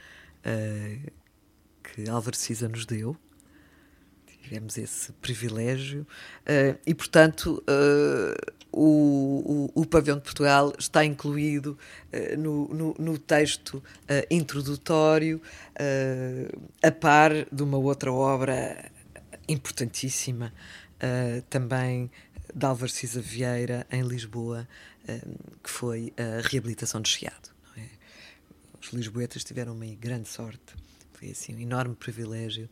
[0.45, 1.11] uh,
[1.83, 3.17] que Álvaro Cisa nos deu.
[4.45, 6.01] Tivemos esse privilégio
[6.41, 11.77] uh, e, portanto, uh, o, o, o, de Portugal está incluído
[12.13, 13.83] uh, no, no, no, texto
[14.29, 15.41] introdutório,
[16.83, 18.91] a par de uma outra obra
[19.47, 20.53] importantíssima,
[21.49, 22.11] também
[22.53, 24.67] de Álvaro Cisa Vieira, em Lisboa,
[25.63, 27.49] que foi a reabilitação de Chiado.
[27.77, 27.87] É?
[28.81, 30.75] Os lisboetas tiveram uma grande sorte,
[31.13, 32.69] foi assim um enorme privilégio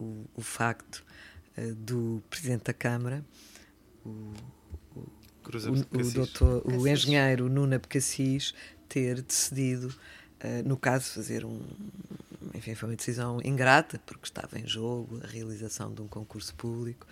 [0.00, 1.04] o, o facto
[1.56, 3.24] uh, do Presidente da Câmara,
[4.04, 4.32] o,
[4.96, 5.08] o,
[5.92, 8.54] o, doutor, o engenheiro Nuno Abcacis,
[8.88, 11.60] ter decidido, uh, no caso, fazer um.
[12.54, 17.06] Enfim, foi uma decisão ingrata, porque estava em jogo a realização de um concurso público,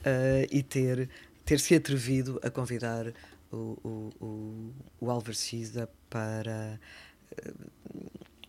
[0.00, 1.08] uh, e ter,
[1.44, 3.12] ter se atrevido a convidar
[3.52, 6.80] o, o, o, o Álvaro Cisa para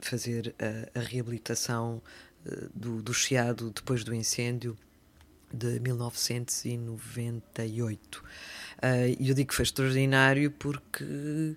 [0.02, 2.02] fazer a, a reabilitação
[2.74, 4.78] do, do Chiado depois do incêndio
[5.54, 8.20] de 1998.
[8.20, 8.24] Uh,
[9.20, 11.56] e eu digo que foi extraordinário porque uh,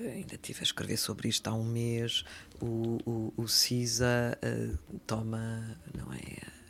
[0.00, 2.24] ainda estive a escrever sobre isto há um mês.
[2.60, 6.22] O, o, o CISA uh, toma não é,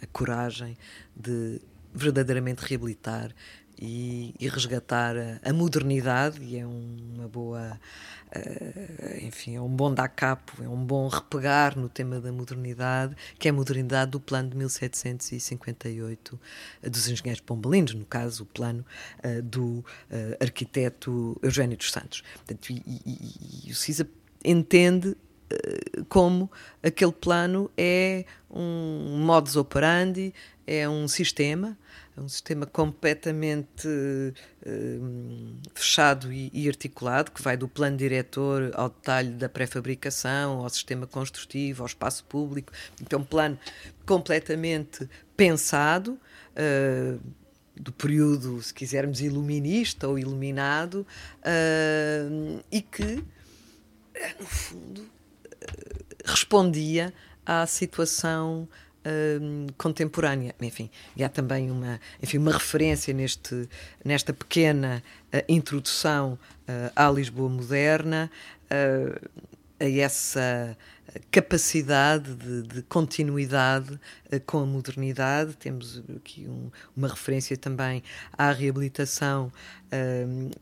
[0.03, 0.77] a coragem
[1.15, 1.61] de
[1.93, 3.35] verdadeiramente reabilitar
[3.79, 7.81] e, e resgatar a, modernidade, e é uma boa,
[8.35, 13.15] uh, enfim, é um bom dar capo, é um bom repegar no tema da modernidade,
[13.39, 16.41] que é a modernidade do plano de 1758
[16.83, 18.85] uh, dos engenheiros pombalinos, no caso, o plano
[19.25, 19.85] uh, do
[20.41, 22.23] arquiteto Eugênio dos Santos.
[22.35, 24.09] Portanto, e, e, e o CISA
[24.45, 25.17] entende
[26.09, 26.51] como
[26.83, 30.33] aquele plano é um modus operandi,
[30.67, 31.77] é um sistema
[32.17, 38.89] é um sistema completamente uh, fechado e, e, articulado, que vai do plano diretor ao
[38.89, 42.73] detalhe da pré-fabricação, ao sistema construtivo, ao espaço público.
[43.03, 43.59] Então, um plano
[44.07, 46.13] completamente pensado,
[46.53, 47.21] uh,
[47.75, 51.05] do período, se quisermos, iluminista ou iluminado,
[51.41, 53.25] uh, e que,
[54.39, 55.14] no fundo,
[56.25, 57.13] respondia
[57.45, 58.69] à situação
[59.05, 60.55] uh, contemporânea.
[60.61, 63.69] Enfim, e há também uma, enfim, uma referência neste,
[64.05, 68.31] nesta pequena uh, introdução uh, à Lisboa moderna,
[68.65, 69.29] uh,
[69.79, 70.77] a essa
[71.31, 74.01] capacidade de, de continuidade
[74.47, 75.55] com a modernidade.
[75.55, 79.53] Temos aqui um, uma referência também à reabilitação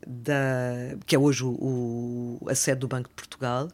[0.05, 1.49] da, que é hoje o,
[2.41, 3.69] o, a sede do Banco de Portugal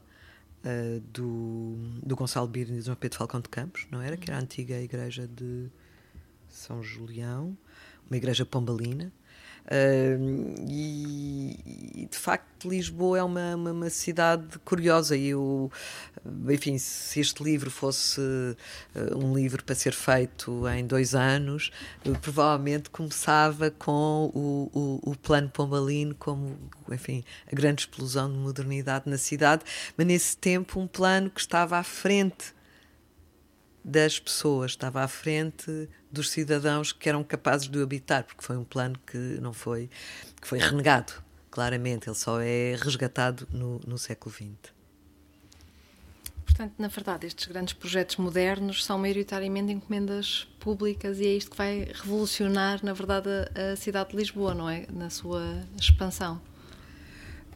[0.63, 4.17] uh, do, do Gonçalo Birne e do Pedro Falcão de Campos, não era?
[4.17, 5.69] Que era a antiga igreja de
[6.50, 7.58] São Julião,
[8.10, 9.12] uma igreja pombalina.
[9.69, 11.60] Uh, e,
[11.95, 15.15] e, de facto Lisboa é uma, uma, uma, cidade curiosa.
[15.15, 15.71] E eu,
[16.49, 21.69] enfim, se este livro fosse uh, um livro para ser feito em dois anos,
[22.19, 26.58] provavelmente começava com o, o, o, plano pombalino como,
[26.91, 29.63] enfim, a grande explosão de modernidade na cidade,
[29.95, 32.55] mas nesse tempo um plano que estava à frente
[33.86, 38.58] das pessoas, estava à frente dos cidadãos que eram capazes de o habitar, porque foi
[38.58, 39.89] um plano que não foi,
[40.41, 41.13] que foi renegado,
[41.52, 44.80] claramente, ele só é resgatado no, no século XX.
[46.45, 51.58] Portanto, na verdade, estes grandes projetos modernos são maioritariamente encomendas públicas e é isto que
[51.58, 54.86] vai revolucionar, na verdade, a, a cidade de Lisboa, não é?
[54.91, 56.41] Na sua expansão.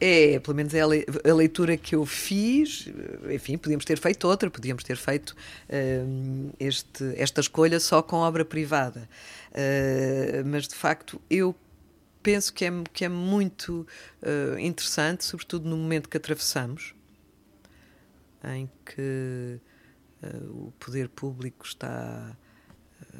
[0.00, 2.88] É, pelo menos é a leitura que eu fiz.
[3.32, 8.44] Enfim, podíamos ter feito outra, podíamos ter feito uh, este, esta escolha só com obra
[8.44, 9.08] privada.
[9.50, 11.54] Uh, mas, de facto, eu
[12.22, 13.86] penso que é, que é muito
[14.22, 16.94] uh, interessante, sobretudo no momento que atravessamos,
[18.42, 19.58] em que
[20.50, 22.36] o poder público está,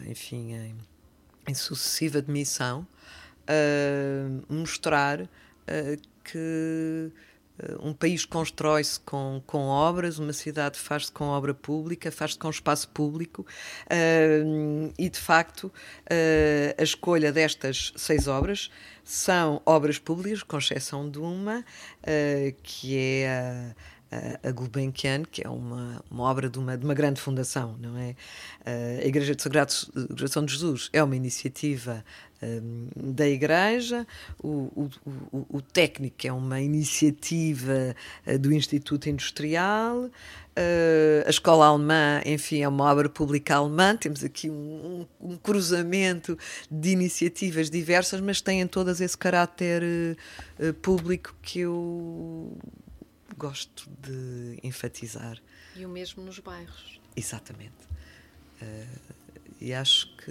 [0.06, 0.74] enfim, em,
[1.46, 2.87] em sucessiva admissão,
[4.48, 5.28] mostrar
[6.24, 7.12] que
[7.58, 12.50] eh, um país constrói-se com, com obras, uma cidade faz-se com obra pública, faz-se com
[12.50, 13.46] espaço público,
[13.87, 18.70] uh, e de facto uh, a escolha destas seis obras
[19.04, 23.74] são obras públicas, com exceção de uma, uh, que é a
[24.42, 28.14] a Gulbenkian, que é uma, uma obra de uma, de uma grande fundação, não é?
[29.03, 29.72] A Igreja de Sagrado
[30.16, 32.05] Coração de Jesus é uma iniciativa
[32.44, 34.07] um, da Igreja,
[34.42, 34.88] o,
[35.33, 37.94] o, o, técnico é uma iniciativa
[38.27, 40.11] uh, do Instituto Industrial, uh,
[41.27, 43.96] a Escola Alemã, enfim, é uma obra pública alemã.
[43.96, 46.37] Temos aqui um, um, um cruzamento
[46.70, 49.83] de iniciativas diversas, mas têm todas esse caráter
[50.59, 52.57] uh, público que eu
[53.37, 55.40] gosto de enfatizar.
[55.77, 57.01] E o mesmo nos bairros.
[57.16, 57.75] Exatamente.
[58.62, 59.14] Uh,
[59.61, 60.31] E acho que,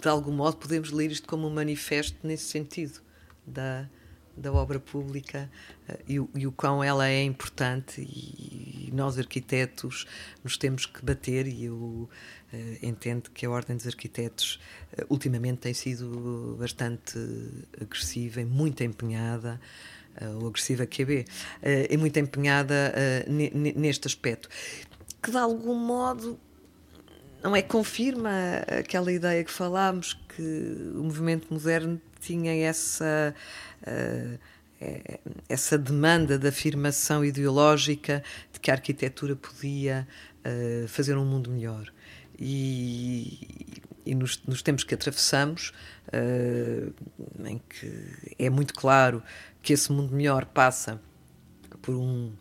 [0.00, 3.00] de algum modo, podemos ler isto como um manifesto nesse sentido
[3.46, 3.88] da,
[4.36, 5.50] da obra pública
[5.88, 10.06] uh, e, e, o quão ela é importante e, e, nós arquitetos
[10.44, 12.08] nos temos que bater e eu uh,
[12.82, 14.60] entendo que a Ordem dos Arquitetos
[14.92, 17.18] uh, ultimamente tem sido bastante
[17.80, 19.60] agressiva e muito empenhada
[20.38, 21.24] ou agressiva QB,
[21.62, 22.94] é muito empenhada
[23.74, 24.48] neste aspecto
[25.22, 26.38] que de algum modo
[27.42, 28.30] não é confirma
[28.78, 30.42] aquela ideia que falámos que
[30.94, 33.34] o movimento moderno tinha essa
[35.48, 38.22] essa demanda de afirmação ideológica
[38.52, 40.06] de que a arquitetura podia
[40.88, 41.92] fazer um mundo melhor.
[42.36, 45.72] E, e nos, nos, tempos que atravessamos,
[46.08, 46.94] uh,
[47.46, 49.22] em que é muito claro
[49.62, 51.00] que esse mundo melhor passa
[51.80, 52.32] por um,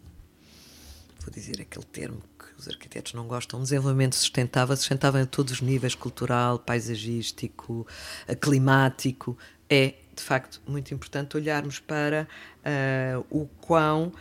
[1.20, 5.54] vou dizer aquele termo que os arquitetos não gostam, um desenvolvimento sustentável, sustentável a todos
[5.54, 7.88] os níveis, cultural, paisagístico,
[8.40, 9.38] climático,
[9.70, 12.28] é de facto muito importante olharmos para
[12.60, 14.14] uh, o quão uh,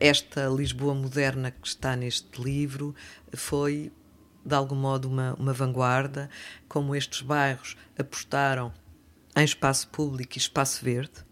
[0.00, 2.94] esta Lisboa moderna que está neste livro
[3.34, 3.92] foi
[4.46, 6.30] de algum modo uma, uma vanguarda,
[6.68, 8.72] como estes bairros apostaram
[9.36, 11.24] em espaço público e espaço verde,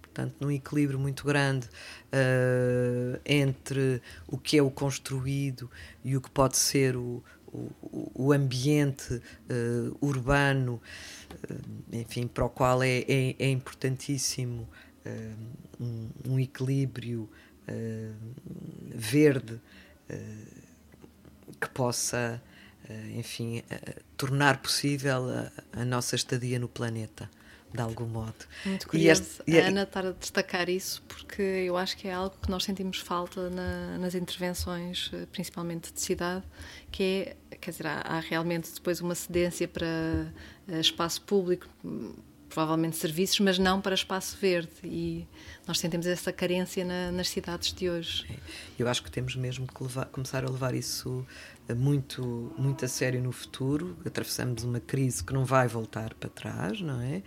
[0.00, 5.68] portanto, num equilíbrio muito grande uh, entre o que é o construído
[6.04, 10.80] e o que pode ser o, o, o ambiente uh, urbano,
[11.50, 14.68] uh, enfim, para o qual é, é, é importantíssimo
[15.80, 17.28] um, um, equilíbrio
[18.94, 19.58] verde
[21.58, 22.40] que possa,
[23.14, 23.62] enfim,
[24.16, 27.28] tornar possível a, a nossa estadia no planeta
[27.72, 28.34] de algum modo.
[28.64, 32.36] Muito curioso este, a Ana estar a destacar isso, porque eu acho que é algo
[32.42, 36.44] que nós sentimos falta na, nas intervenções, eh, principalmente de cidade,
[36.90, 37.02] que
[37.50, 40.32] é, quer dizer, há, há realmente depois uma cedência para
[40.80, 41.68] espaço público,
[42.50, 44.70] provavelmente serviços, mas não para espaço verde.
[44.84, 45.26] E
[45.66, 48.26] nós sentimos essa carência na, nas cidades de hoje.
[48.78, 51.24] Eu acho que temos mesmo que levar, começar a levar isso
[51.74, 53.96] muito, muito a sério no futuro.
[54.04, 57.22] Atravessamos uma crise que não vai voltar para trás, não é?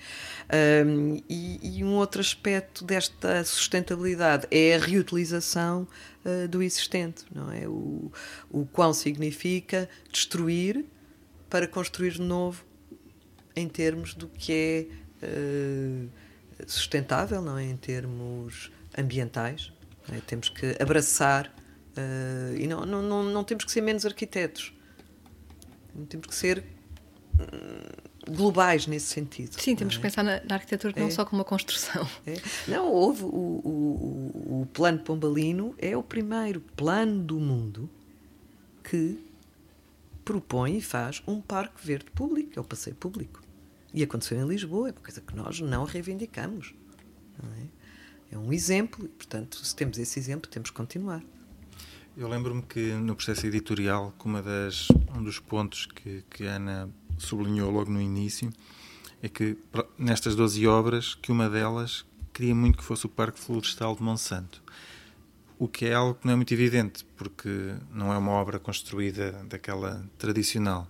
[0.86, 5.88] Um, e, e, um outro aspecto desta sustentabilidade é a reutilização
[6.26, 7.68] uh, do existente, não é?
[7.68, 8.12] O,
[8.52, 10.86] o quão significa destruir
[11.50, 12.66] para construir de novo
[13.56, 16.10] em termos do que é uh,
[16.68, 17.66] sustentável, não é?
[17.66, 19.72] Em termos ambientais.
[20.12, 20.20] É?
[20.20, 21.52] Temos que abraçar
[21.94, 24.74] Uh, e não, não, não, não, temos que ser menos arquitetos.
[26.10, 26.64] Temos que ser
[27.40, 29.62] hum, globais nesse sentido.
[29.62, 29.98] Sim, temos é?
[29.98, 31.00] que pensar na, na arquitetura é.
[31.00, 32.08] não só como uma construção.
[32.26, 32.36] É.
[32.68, 37.90] Não, houve o, o, o, plano pombalino é o primeiro plano do mundo
[38.84, 39.20] que
[40.26, 43.42] propõe e faz um parque verde público, é o passeio público.
[43.94, 46.74] E aconteceu em Lisboa, é uma coisa que nós não reivindicamos.
[47.42, 47.68] Não é?
[48.36, 51.24] é um exemplo, e, portanto, se temos esse exemplo, temos que continuar.
[52.16, 56.56] Eu lembro-me que no processo editorial, que uma das, um dos pontos que, que a
[56.56, 58.52] Ana sublinhou logo no início
[59.22, 59.58] é que
[59.98, 64.62] nestas 12 obras, que uma delas queria muito que fosse o Parque Florestal de Monsanto.
[65.58, 69.32] O que é algo que não é muito evidente, porque não é uma obra construída
[69.48, 70.88] daquela tradicional,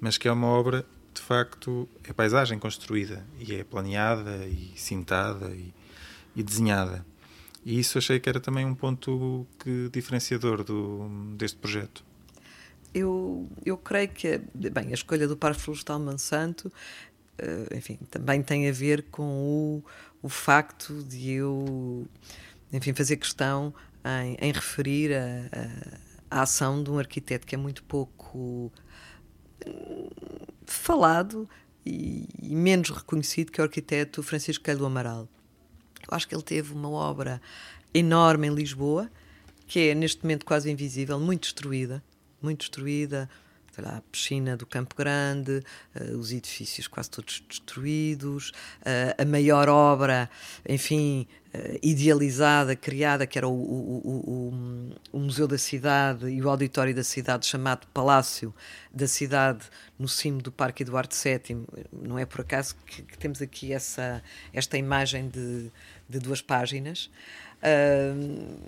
[0.00, 0.84] mas que é uma obra,
[1.28, 5.74] facto, é paisagem construída e é planeada e cintada e,
[6.34, 7.04] e desenhada.
[7.64, 12.02] E isso achei que era também um ponto que, diferenciador do, deste projeto.
[12.94, 18.66] Eu, eu creio que bem, a escolha do Parque Florestal Monsanto uh, enfim, também tem
[18.66, 19.84] a ver com o,
[20.22, 22.06] o facto de eu
[22.72, 25.98] enfim, fazer questão em, em referir a,
[26.30, 28.72] a, a, ação de um arquiteto que é muito pouco
[30.70, 31.48] falado
[31.84, 35.28] e, e menos reconhecido que o arquiteto Francisco Coelho Amaral.
[36.02, 37.40] Eu acho que ele teve uma obra
[37.92, 39.10] enorme em Lisboa,
[39.66, 42.02] que é neste momento quase invisível, muito destruída,
[42.40, 43.28] muito destruída.
[43.78, 45.62] Sei lá, a piscina do Campo Grande,
[45.94, 50.28] uh, os edifícios quase todos destruídos, uh, a maior obra,
[50.68, 54.50] enfim, uh, idealizada, criada, que era o, o,
[55.12, 58.52] o, o, Museu da Cidade e o Auditório da Cidade, chamado Palácio
[58.92, 59.64] da Cidade,
[59.96, 61.64] no cimo do Parque Eduardo VII.
[61.92, 64.20] Não é por acaso que, que temos aqui essa,
[64.52, 65.70] esta imagem de,
[66.08, 67.08] de duas páginas.
[67.62, 68.58] Uh,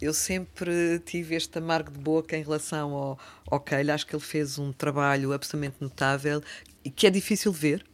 [0.00, 3.18] eu sempre tive este amargo de boca em relação ao,
[3.50, 3.92] ao Keil.
[3.92, 6.42] Acho que ele fez um trabalho absolutamente notável
[6.84, 7.84] e que é difícil de ver.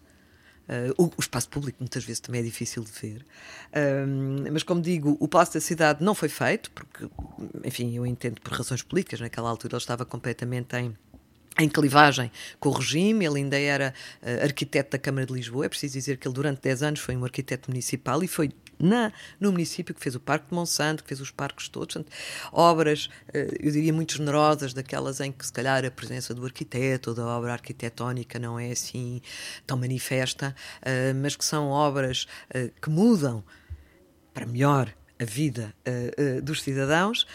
[0.68, 3.26] Uh, o, espaço público muitas vezes também é difícil de ver.
[3.72, 7.08] Uh, mas, como digo, o Palácio da Cidade não foi feito, porque,
[7.64, 10.96] enfim, eu entendo por razões políticas, naquela altura ele estava completamente em
[11.58, 13.92] em clivagem com o regime, ele ainda era
[14.22, 15.66] uh, arquiteto da Câmara de Lisboa.
[15.66, 18.50] É preciso dizer que ele, durante 10 anos, foi um arquiteto municipal e foi
[18.80, 21.94] na, no município que fez o Parque de Monsanto, que fez os parques todos.
[21.94, 22.12] Portanto,
[22.52, 27.10] obras, uh, eu diria, muito generosas, daquelas em que, se calhar, a presença do arquiteto
[27.10, 29.20] ou da obra arquitetónica não é assim
[29.66, 32.26] tão manifesta, uh, mas que são obras
[32.80, 33.44] que mudam
[34.32, 37.26] para melhor a vida uh, uh, dos cidadãos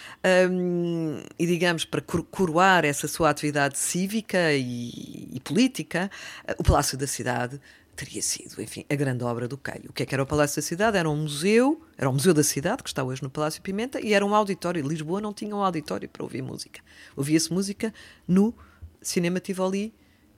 [0.49, 6.09] um, e, digamos, para coroar essa sua atividade cívica e, e política,
[6.49, 7.61] uh, o Palácio da Cidade
[7.95, 9.89] teria sido, enfim, a grande obra do Calho.
[9.89, 10.97] O que é que era o Palácio da Cidade?
[10.97, 14.13] Era um museu, era o Museu da Cidade, que está hoje no Palácio Pimenta, e
[14.13, 14.85] era um auditório.
[14.85, 16.81] Lisboa não tinha um auditório para ouvir música.
[17.15, 17.93] Ouvia-se música
[18.27, 18.53] no
[19.01, 19.93] Cinema Tivoli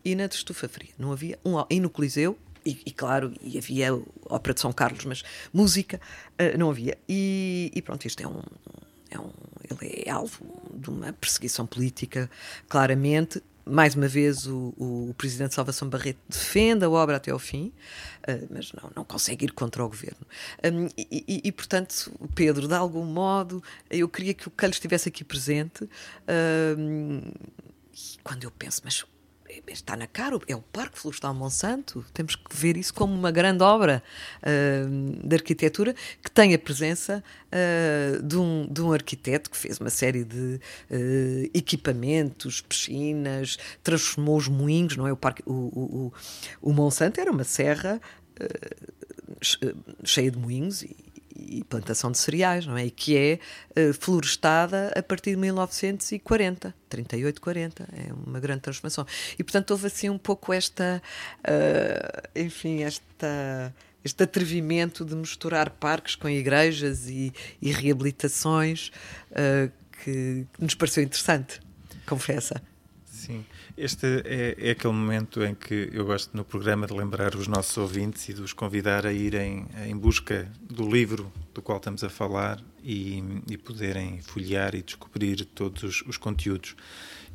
[0.05, 0.91] e na de Estufa Fria.
[0.97, 3.93] Não havia um, e no Coliseu e, e, claro, e havia
[4.25, 5.99] ópera de São Carlos, mas música
[6.33, 6.97] uh, não havia.
[7.07, 8.41] E, e, pronto, isto é um,
[9.09, 9.31] é um.
[9.69, 12.29] Ele é alvo de uma perseguição política,
[12.67, 13.41] claramente.
[13.69, 17.73] Mais uma vez, o, o, presidente Salvação Barreto defende a obra até ao fim,
[18.27, 20.25] uh, mas não, não consegue ir contra o governo.
[20.63, 25.23] Um, e, e, portanto, Pedro, de algum modo, eu queria que o Calho estivesse aqui
[25.23, 25.89] presente.
[26.77, 27.21] Um,
[28.23, 29.03] quando eu penso, mas
[29.67, 32.05] está na cara, é o Parque Florestal Monsanto.
[32.13, 34.03] Temos que ver isso como uma grande obra
[34.41, 39.79] uh, de arquitetura que tem a presença uh, de, um, de um arquiteto que fez
[39.79, 40.59] uma série de
[40.91, 45.11] uh, equipamentos, piscinas, transformou os moinhos, não é?
[45.11, 46.13] O, parque, o, o,
[46.61, 47.99] o Monsanto era uma serra
[50.03, 50.95] cheia de moinhos e,
[51.39, 52.85] e plantação de cereais, não é?
[52.85, 53.39] E que é
[53.79, 57.83] uh, florestada a partir de 1940, 38, 40.
[57.93, 59.05] É uma grande transformação.
[59.37, 61.01] E, portanto, houve assim um pouco esta,
[61.39, 63.73] uh, enfim, esta
[64.03, 68.89] este atrevimento de misturar parques com igrejas e, e reabilitações
[69.31, 69.69] uh,
[70.03, 71.59] que, que, nos pareceu interessante,
[72.05, 72.61] confessa.
[73.05, 73.45] Sim.
[73.77, 77.77] Este é, é, aquele momento em que eu gosto no programa de lembrar os nossos
[77.77, 82.09] ouvintes e de os convidar a irem em busca do livro do qual estamos a
[82.09, 86.75] falar e, e poderem folhear e descobrir todos os, os, conteúdos.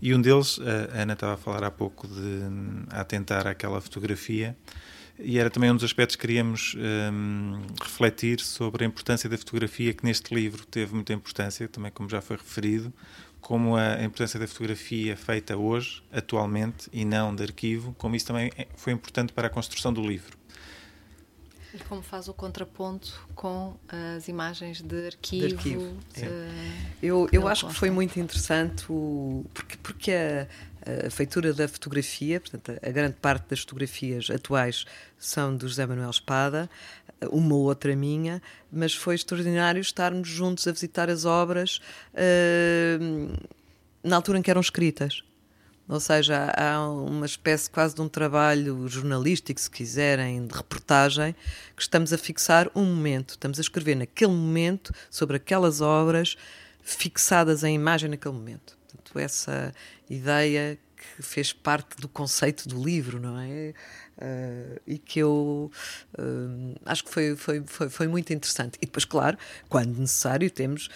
[0.01, 0.59] E um deles,
[0.93, 2.41] a Ana estava a falar há pouco de
[2.91, 4.57] atentar àquela fotografia,
[5.19, 9.93] e era também um dos aspectos que queríamos um, refletir sobre a importância da fotografia,
[9.93, 12.93] que neste livro teve muita importância, também como já foi referido,
[13.43, 18.53] como a importância da fotografia feita hoje, atualmente, e não de arquivo, como isso também
[18.57, 20.39] é, foi importante para a construção do livro.
[21.75, 25.49] E como faz o contraponto com as imagens de arquivo?
[25.49, 25.83] De arquivo.
[25.83, 30.47] Uh, eu eu acho que foi muito interessante, o, porque, porque a,
[31.07, 34.85] a feitura da fotografia, portanto, a grande parte das fotografias atuais
[35.19, 36.69] são do José Manuel Espada,
[37.31, 41.81] uma ou outra minha, mas foi extraordinário estarmos juntos a visitar as obras
[42.15, 43.49] uh,
[44.03, 45.23] na altura em que eram escritas.
[45.89, 51.35] Ou seja, há uma espécie quase de um trabalho jornalístico, se quiserem, de reportagem,
[51.77, 56.37] que estamos a fixar um momento, estamos a escrever naquele momento sobre aquelas obras
[56.83, 58.79] fixadas em imagem naquele momento.
[58.87, 59.75] Portanto, essa
[60.09, 60.79] ideia
[61.17, 63.75] que fez parte do conceito do livro, não é?
[64.19, 65.71] Uh, e que eu
[66.19, 68.77] uh, acho que foi, foi, foi, foi, muito interessante.
[68.81, 69.37] E depois, claro,
[69.69, 70.89] quando necessário, temos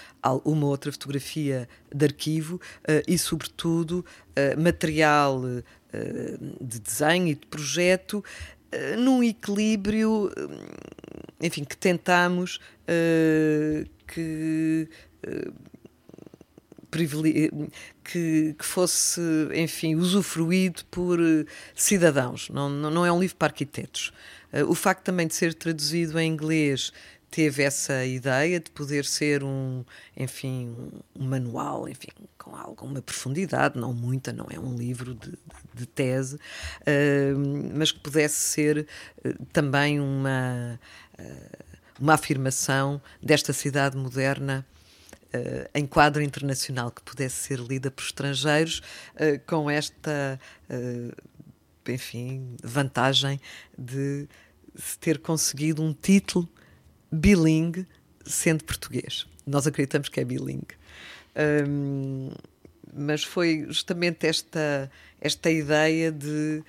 [0.45, 4.05] uma outra fotografia de arquivo uh, e, sobretudo,
[4.59, 5.41] material
[6.61, 8.23] de desenho e de projeto
[8.99, 10.31] num equilíbrio,
[11.41, 12.61] enfim, que tentamos
[14.07, 14.91] que
[18.05, 19.21] que, que, fosse,
[19.55, 22.49] enfim, usufruído por eh, cidadãos.
[22.51, 24.13] Não, não, é um livro para arquitetos.
[24.53, 26.93] Uh, o facto também de ser traduzido em inglês
[27.31, 29.85] teve essa ideia de poder ser um,
[30.17, 30.75] enfim,
[31.15, 32.09] um manual, enfim,
[32.39, 35.37] com alguma profundidade, não muita, não é um livro de, de,
[35.75, 38.87] de tese, uh, mas que pudesse ser
[39.25, 40.79] uh, também uma,
[42.01, 44.65] uma afirmação desta cidade moderna
[45.37, 48.81] uh, em quadro internacional que pudesse ser lida por estrangeiros
[49.15, 51.13] uh, com esta, uh,
[51.89, 53.41] enfim, vantagem
[53.77, 54.29] de
[55.01, 56.49] ter conseguido um título
[57.11, 57.87] bilingue
[58.25, 59.27] sendo português.
[59.47, 60.75] Nós acreditamos que é bilingue.
[61.69, 62.31] Um,
[62.93, 66.63] mas foi justamente esta, esta ideia de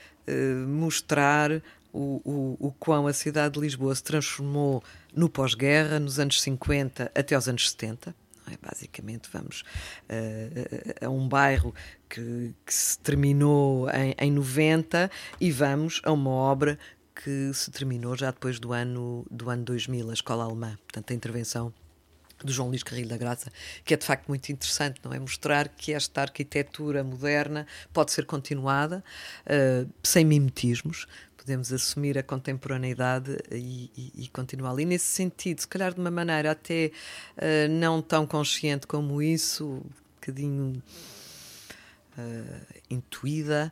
[0.68, 1.64] mostrar
[1.94, 4.84] o, o, o quão a cidade de Lisboa se transformou
[5.16, 8.14] no pós-guerra, nos anos 50 até aos anos 70
[8.52, 8.58] é?
[8.62, 9.62] Basicamente, vamos
[10.10, 11.74] uh, a um bairro
[12.10, 16.78] que, que se terminou em, em 90 e vamos a uma obra
[17.16, 20.78] que se terminou já depois do ano, do ano 2000, a Escola Alemã.
[20.86, 21.74] Portanto, a intervenção
[22.44, 23.52] do João Luís Carrilho da Graça,
[23.84, 25.20] que é de facto muito interessante, não é?
[25.20, 29.04] Mostrar que esta arquitetura moderna pode ser continuada
[29.46, 31.08] uh, sem mimetismos,
[31.48, 34.84] podemos assumir a contemporaneidade e, e, e continuar ali.
[34.84, 36.92] Nesse sentido, se calhar de uma maneira até
[37.38, 39.82] uh, não tão consciente como isso, um
[40.16, 40.84] bocadinho
[42.18, 43.72] uh, intuída,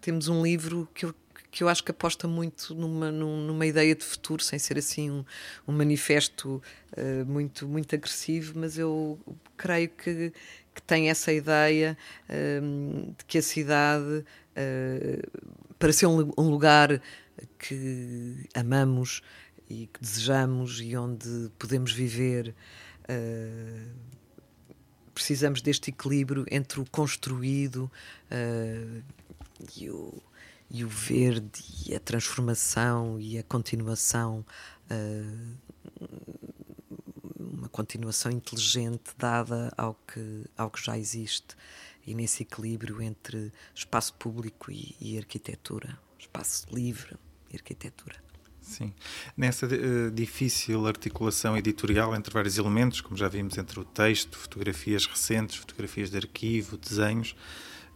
[0.00, 1.14] temos um livro que eu
[1.50, 5.24] que eu acho que aposta muito numa, numa ideia de futuro, sem ser assim um,
[5.66, 9.18] um manifesto uh, muito, muito agressivo, mas eu
[9.56, 10.32] creio que,
[10.78, 11.98] que tem essa ideia
[12.28, 15.42] uh, de que a cidade, uh,
[15.76, 17.02] para ser um, um, lugar
[17.58, 19.20] que amamos
[19.68, 22.54] e que desejamos e onde podemos viver,
[25.12, 27.90] precisamos deste equilíbrio entre o construído
[29.76, 30.22] e o
[30.70, 34.44] e o verde e a transformação e a continuação
[34.90, 35.56] uh,
[37.78, 41.54] continuação inteligente dada ao que ao que já existe
[42.04, 47.14] e nesse equilíbrio entre espaço público e, e arquitetura espaço livre
[47.52, 48.16] e arquitetura
[48.60, 48.92] Sim.
[49.34, 55.06] Nessa uh, difícil articulação editorial entre vários elementos, como já vimos entre o texto, fotografias
[55.06, 57.34] recentes, fotografias de arquivo, desenhos,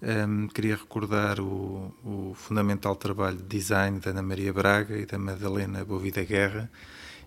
[0.00, 5.18] um, queria recordar o, o, fundamental trabalho de design da Ana Maria Braga e da
[5.18, 6.70] Madalena Bovida Guerra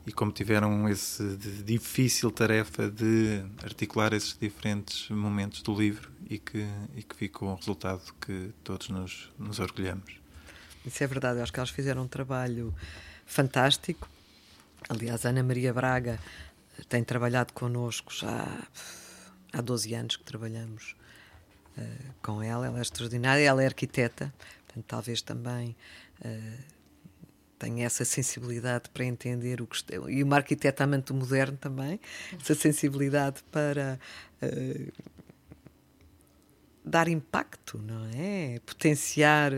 [0.07, 1.23] e como tiveram essa
[1.63, 7.55] difícil tarefa de articular esses diferentes momentos do livro e que, e que ficou um
[7.55, 10.19] resultado que todos nos, nos orgulhamos.
[10.85, 12.73] Isso é verdade, eu acho que elas fizeram um trabalho
[13.25, 14.07] fantástico.
[14.87, 16.19] Aliás, Ana Maria Braga
[16.87, 18.45] tem trabalhado connosco já
[19.51, 20.95] há 12 anos que trabalhamos
[21.77, 22.67] uh, com ela.
[22.67, 24.31] Ela é extraordinária, ela é arquiteta,
[24.65, 25.75] portanto, talvez também
[26.23, 26.74] uh,
[27.65, 29.83] tenha essa sensibilidade para entender o que.
[30.09, 31.99] E uma arquiteta amante moderno também,
[32.39, 33.99] essa sensibilidade para.
[34.41, 34.91] Uh,
[36.87, 38.59] dar impacto, não é?
[38.63, 39.51] Potenciar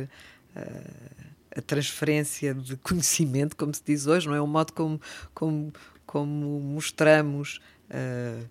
[1.55, 4.39] a transferência de conhecimento, como se diz hoje, não é?
[4.39, 5.01] O modo como,
[5.33, 5.73] como,
[6.05, 8.47] como mostramos uh,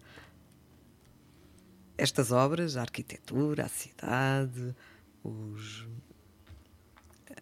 [1.97, 4.75] estas obras, a arquitetura, a cidade,
[5.25, 5.87] os,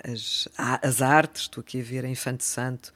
[0.05, 2.93] as, as artes, estou aqui a ver a Infante Santo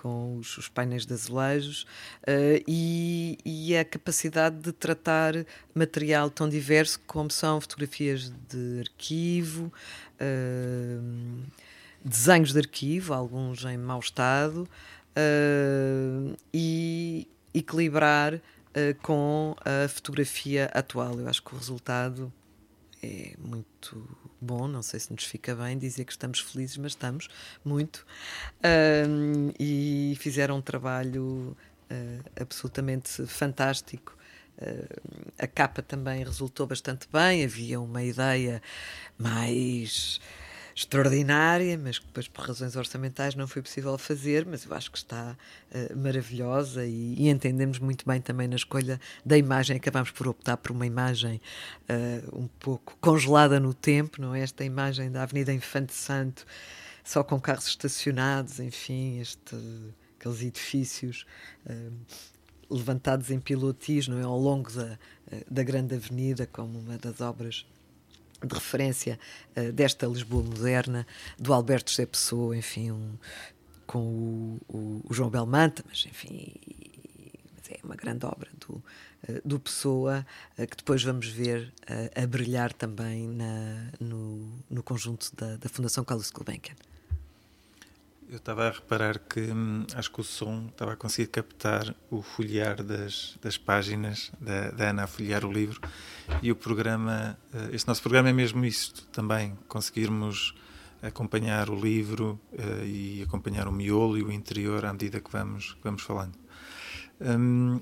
[0.00, 1.82] com os, os painéis de azulejos
[2.22, 5.34] uh, e, e, a capacidade de tratar
[5.74, 9.70] material tão diverso como são fotografias de arquivo,
[10.20, 11.42] uh,
[12.02, 14.66] desenhos de arquivo, alguns em mau estado,
[15.16, 18.40] uh, e equilibrar
[19.02, 21.18] com a fotografia atual.
[21.18, 22.32] Eu acho que o resultado
[23.02, 24.08] é muito
[24.40, 24.66] bom.
[24.68, 27.28] Não sei se nos fica bem dizer que estamos felizes, mas estamos
[27.64, 28.06] muito.
[28.58, 31.56] Uh, e fizeram um trabalho
[31.90, 34.16] uh, absolutamente fantástico.
[35.38, 37.44] a capa também resultou bastante bem.
[37.44, 38.62] Havia uma ideia
[39.18, 40.20] mais
[40.80, 44.96] extraordinária, mas que depois por razões orçamentais não foi possível fazer, mas eu acho que
[44.96, 45.36] está
[45.70, 50.56] uh, maravilhosa e, e, entendemos muito bem também na escolha da imagem, acabamos por optar
[50.56, 51.38] por uma imagem
[51.88, 54.40] uh, um pouco congelada no tempo, não é?
[54.40, 56.46] Esta imagem da Avenida Infante Santo,
[57.04, 59.56] só com carros estacionados, enfim, este,
[60.18, 61.26] aqueles edifícios
[61.66, 61.92] uh,
[62.74, 64.22] levantados em pilotis, não é?
[64.22, 64.98] Ao longo da,
[65.50, 67.66] da grande avenida, como uma das obras
[68.46, 69.18] de referência
[69.56, 71.06] uh, desta Lisboa moderna,
[71.38, 73.14] do Alberto José Pessoa, enfim, um,
[73.86, 76.54] com o, o, o, João Belmanta, mas enfim,
[77.70, 78.82] é uma grande obra do, uh,
[79.44, 80.26] do Pessoa,
[80.58, 81.72] uh, que depois vamos ver
[82.14, 86.76] a brilhar também na, no, no conjunto da, da Fundação Carlos Gulbenkian.
[88.30, 92.22] Eu estava a reparar que hum, acho que o som estava a conseguir captar o
[92.22, 95.80] folhear das, das páginas da, da, Ana a folhear o livro
[96.40, 100.54] e o programa, uh, este nosso programa é mesmo isto também, conseguirmos
[101.02, 105.72] acompanhar o livro uh, e acompanhar o miolo e o interior à medida que vamos,
[105.72, 106.38] que vamos falando.
[107.20, 107.80] Um,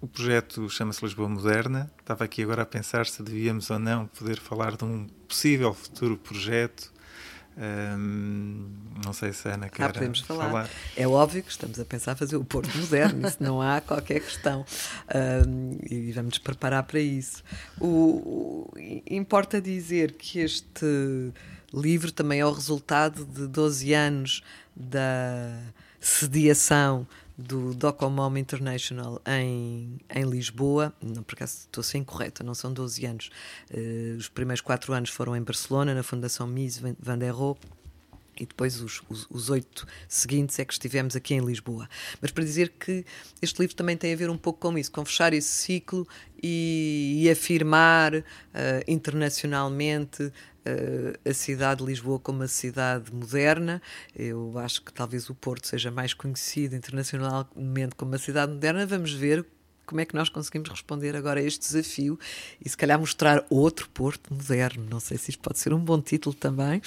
[0.00, 1.90] o projeto chama-se Lisboa Moderna.
[1.98, 6.16] Estava aqui agora a pensar se devíamos ou não poder falar de um possível futuro
[6.16, 6.94] projeto
[7.56, 10.46] não sei se a Ana quer ah, podemos falar.
[10.46, 10.70] falar.
[10.96, 14.64] É óbvio que estamos a pensar fazer o Porto Moderno, isso não há qualquer questão.
[15.88, 17.42] e vamos preparar para isso.
[17.80, 18.72] O, o,
[19.08, 21.32] importa dizer que este
[21.72, 24.42] livro também é o resultado de 12 anos
[24.74, 25.58] da
[25.98, 27.06] sediação
[27.36, 30.92] do Docomom International em, em Lisboa.
[31.02, 33.30] Não, por acaso estou sem correta, não são 12 anos.
[33.70, 37.56] Uh, os primeiros quatro anos foram em Barcelona, na Fundação Mies van der Rohe.
[38.38, 41.88] e depois os, os, os, oito seguintes é que estivemos aqui em Lisboa.
[42.20, 43.04] Mas para dizer que
[43.42, 46.06] este livro também tem a ver um pouco com isso, com fechar esse ciclo
[46.42, 48.22] e, e afirmar uh,
[48.88, 50.32] internacionalmente
[51.24, 53.80] a cidade de Lisboa como uma cidade moderna.
[54.14, 58.86] Eu acho que talvez o Porto seja mais conhecido internacionalmente como uma cidade moderna.
[58.86, 59.46] Vamos ver
[59.86, 62.18] como é que nós conseguimos responder agora a este desafio
[62.62, 64.84] e se calhar mostrar outro Porto moderno.
[64.90, 66.82] Não sei se isto pode ser um bom título também,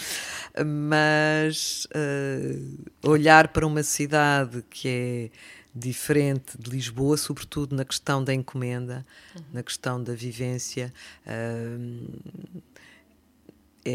[0.66, 5.30] mas uh, olhar para uma cidade que é
[5.74, 9.06] diferente de Lisboa, sobretudo na questão da encomenda,
[9.36, 9.44] uhum.
[9.54, 10.94] na questão da vivência.
[11.26, 12.20] Uh,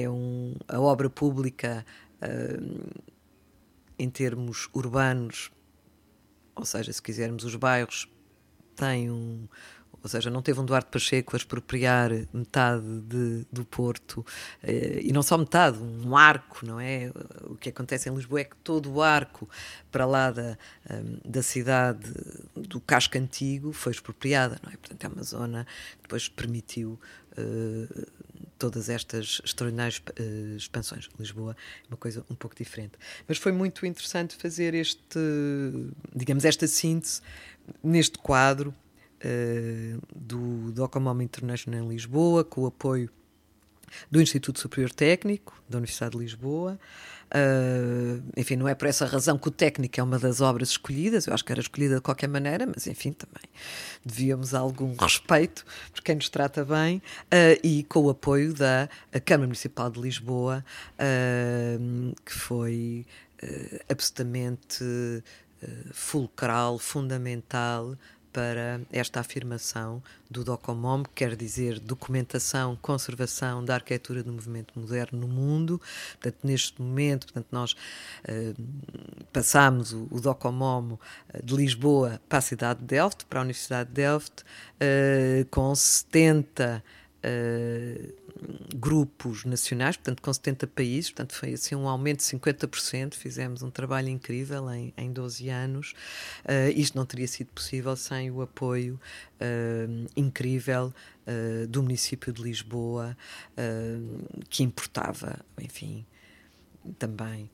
[0.03, 1.85] é um, a obra pública
[2.23, 3.05] uh,
[3.99, 5.51] em termos urbanos,
[6.55, 8.09] ou seja, se quisermos os bairros
[8.75, 9.47] tem um.
[10.03, 14.25] Ou seja, não teve um Duarte Pacheco a expropriar metade de, do Porto,
[14.63, 17.11] eh, e não só metade, um arco, não é?
[17.45, 19.49] O que acontece em Lisboa é que todo o arco
[19.91, 20.59] para lá da,
[20.91, 22.13] um, da cidade
[22.55, 24.77] do casco antigo foi expropriada, não é?
[24.77, 27.01] Portanto, é uma zona que depois permitiu
[27.39, 28.07] uh,
[28.65, 31.11] todas estas extraordinárias uh, expansões.
[31.19, 31.55] Lisboa
[31.85, 32.93] é uma coisa um pouco diferente.
[33.29, 35.19] Mas foi muito interessante fazer este,
[36.15, 37.21] digamos, esta síntese
[37.83, 38.75] neste quadro
[39.21, 43.11] uh, do Docomom International em Lisboa, com o apoio
[44.11, 46.81] do Instituto Superior Técnico da Universidade de Lisboa.
[47.35, 51.27] Uh, enfim, não é por essa razão que o técnico é uma das obras escolhidas,
[51.27, 53.43] eu acho que era escolhida de qualquer maneira, mas enfim, também
[54.05, 58.89] devíamos algum respeito por quem nos trata bem, uh, e com o apoio da
[59.25, 60.65] Câmara Municipal de Lisboa,
[60.95, 63.05] uh, que foi
[63.91, 64.85] absolutamente
[65.93, 67.95] fulcral, fundamental
[68.35, 75.21] para esta afirmação do DOCOMOM, que quer dizer documentação, conservação da arquitetura do movimento moderno
[75.21, 75.81] no mundo.
[76.15, 78.55] Portanto, neste momento, portanto, nós uh,
[79.33, 80.99] passamos o, o DOCOMOM
[81.33, 85.73] eh, de Lisboa para a cidade de Delft, para a Universidade de Delft, uh, com
[85.73, 86.83] 70
[87.25, 93.15] uh, grupos nacionais, portanto, com 70 países, portanto, foi assim um aumento de 50%.
[93.15, 95.95] Fizemos um trabalho incrível em, em 12 anos.
[96.45, 99.01] Uh, isto não teria sido possível sem o apoio
[99.41, 100.93] uh, incrível
[101.71, 103.17] do município de Lisboa,
[104.51, 106.05] que importava, enfim,
[106.99, 107.49] também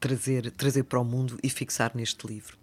[0.00, 2.59] trazer, trazer para o mundo e fixar neste livro.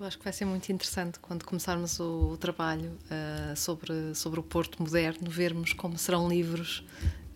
[0.00, 4.40] Eu acho que vai ser muito interessante quando começarmos o, o trabalho uh, sobre, sobre
[4.40, 6.82] o Porto moderno, vermos como serão livros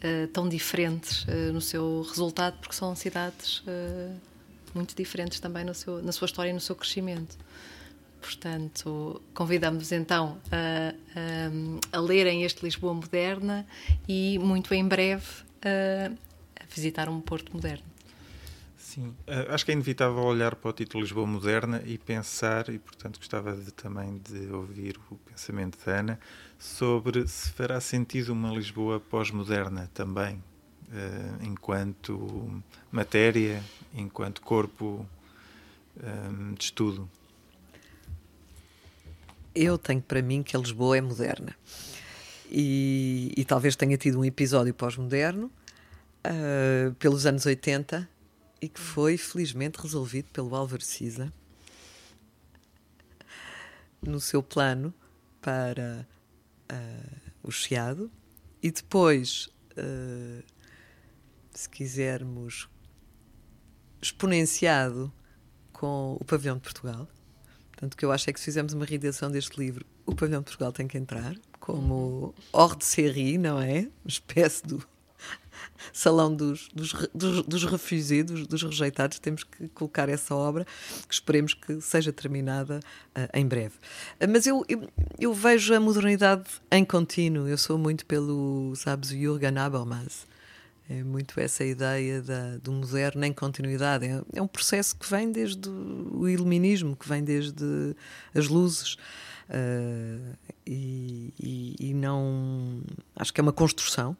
[0.02, 3.62] uh, tão diferentes uh, no seu resultado, porque são cidades
[4.74, 7.36] muito diferentes também seu, na sua história e no seu crescimento.
[8.18, 10.94] Portanto, convidamos então a,
[11.92, 13.66] a, a, lerem este Lisboa Moderna
[14.08, 15.26] e muito em breve
[15.62, 17.93] a visitar um Porto moderno.
[18.94, 22.78] Sim, uh, acho que é inevitável olhar para o título Lisboa Moderna e pensar, e
[22.78, 26.20] portanto gostava de, também de ouvir o pensamento da Ana,
[26.60, 33.60] sobre se fará sentido uma Lisboa pós-moderna também, uh, enquanto matéria,
[33.92, 35.04] enquanto corpo
[35.96, 37.10] um, eh, de estudo.
[39.52, 41.56] Eu tenho para mim que a Lisboa é moderna.
[42.48, 45.50] E, e talvez tenha tido um episódio pós-moderno
[46.24, 48.13] uh, pelos anos 80
[48.64, 51.30] e que foi felizmente resolvido pelo Álvaro Siza
[54.00, 54.94] no seu plano
[55.38, 56.08] para
[56.72, 58.10] uh, o Chiado
[58.62, 60.42] e depois, uh,
[61.52, 62.70] se quisermos,
[64.00, 65.12] exponenciado
[65.70, 67.06] com o Pavilhão de Portugal.
[67.70, 70.40] Portanto, o que eu acho é que se fizermos uma reedição deste livro, o Pavilhão
[70.40, 73.80] de Portugal tem que entrar como hors de série, não é?
[73.80, 74.82] Uma espécie do
[75.92, 80.66] salão dos, dos, dos, dos refugiados, dos rejeitados, temos que colocar essa obra,
[81.08, 82.80] que esperemos que seja terminada
[83.16, 83.74] uh, em breve.
[84.20, 84.88] Uh, mas eu, eu,
[85.18, 90.26] eu, vejo a modernidade em contínuo, eu sou muito pelo, sabes, Jürgen Habermas.
[90.88, 94.04] É muito essa ideia da, do moderno em continuidade.
[94.04, 97.96] É, é, um processo que vem desde o iluminismo, que vem desde
[98.34, 98.98] as luzes.
[99.48, 100.36] Uh,
[100.66, 102.82] e, e, e, não.
[103.16, 104.16] Acho que é uma construção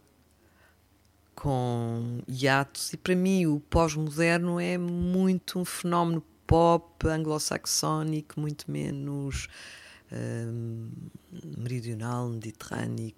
[1.45, 9.47] com hiatos, e para mim o pós-moderno é muito um fenómeno pop anglo-saxónico, muito menos
[10.11, 10.89] um,
[11.59, 13.13] meridional, mediterrâneo.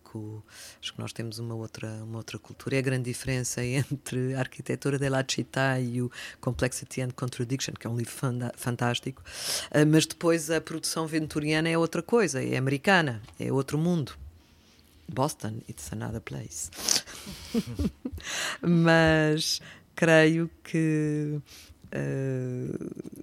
[0.83, 2.75] Acho que nós temos uma outra, uma outra cultura.
[2.75, 6.11] É a grande diferença entre a arquitetura della città e o
[6.41, 8.13] Complexity and Contradiction, que é um livro
[8.57, 9.23] fantástico.
[9.71, 14.26] Uh, mas depois a produção venturiana é outra coisa, é americana, é outro mundo.
[15.09, 16.71] Boston, it's another place.
[18.61, 19.61] Mas
[19.95, 21.41] creio que,
[21.87, 23.15] uh,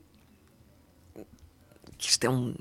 [1.97, 2.55] que isto é um,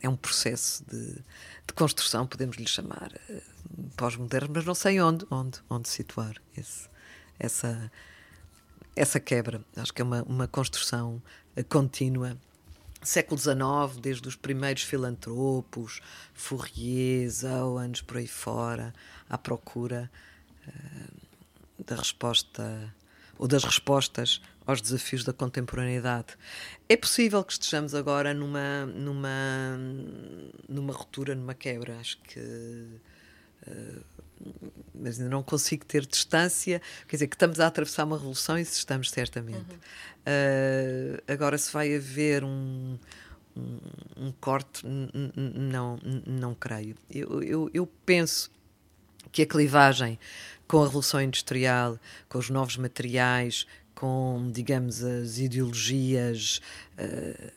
[0.00, 3.42] é um processo de, de construção, podemos lhe chamar uh,
[3.96, 6.88] pós-moderno, mas não sei onde, onde, onde situar esse,
[7.38, 7.90] essa,
[8.94, 9.64] essa quebra.
[9.76, 11.22] Acho que é uma, uma construção
[11.56, 12.38] uh, contínua
[13.06, 16.00] século XIX, desde os primeiros filantropos,
[16.34, 17.30] Fourier,
[17.78, 18.92] anos por aí fora,
[19.28, 20.10] à procura
[20.66, 22.94] uh, da resposta
[23.38, 26.36] ou das respostas aos desafios da contemporaneidade.
[26.88, 29.78] É possível que estejamos agora numa numa
[30.68, 31.98] numa ruptura, numa quebra.
[32.00, 34.04] Acho que uh,
[34.94, 36.80] mas ainda não consigo ter distância.
[37.08, 39.58] Quer dizer, que estamos a atravessar uma revolução, isso estamos certamente.
[39.58, 39.76] Uhum.
[40.26, 42.98] Uh, agora, se vai haver um,
[43.56, 43.78] um,
[44.16, 46.96] um corte, não, não creio.
[47.10, 48.50] Eu, eu, eu penso
[49.32, 50.18] que a clivagem
[50.66, 56.60] com a Revolução Industrial, com os novos materiais, com, digamos, as ideologias,
[56.98, 57.52] uh,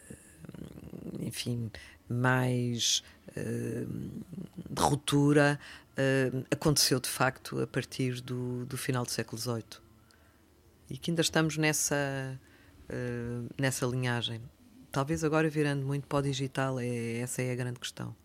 [1.20, 1.72] enfim,
[2.08, 3.04] mais
[3.36, 3.86] uh,
[4.70, 5.60] de ruptura,
[6.00, 9.64] uh, aconteceu de facto a partir do, do final do século XVIII.
[10.90, 12.40] E que ainda estamos nessa,
[13.56, 14.42] nessa linhagem.
[14.92, 18.16] Talvez agora virando muito para o digital, é, essa é a grande questão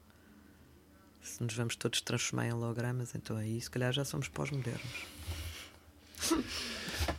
[1.24, 5.06] se nos vamos todos transformar em hologramas, então aí se calhar já somos pós-modernos.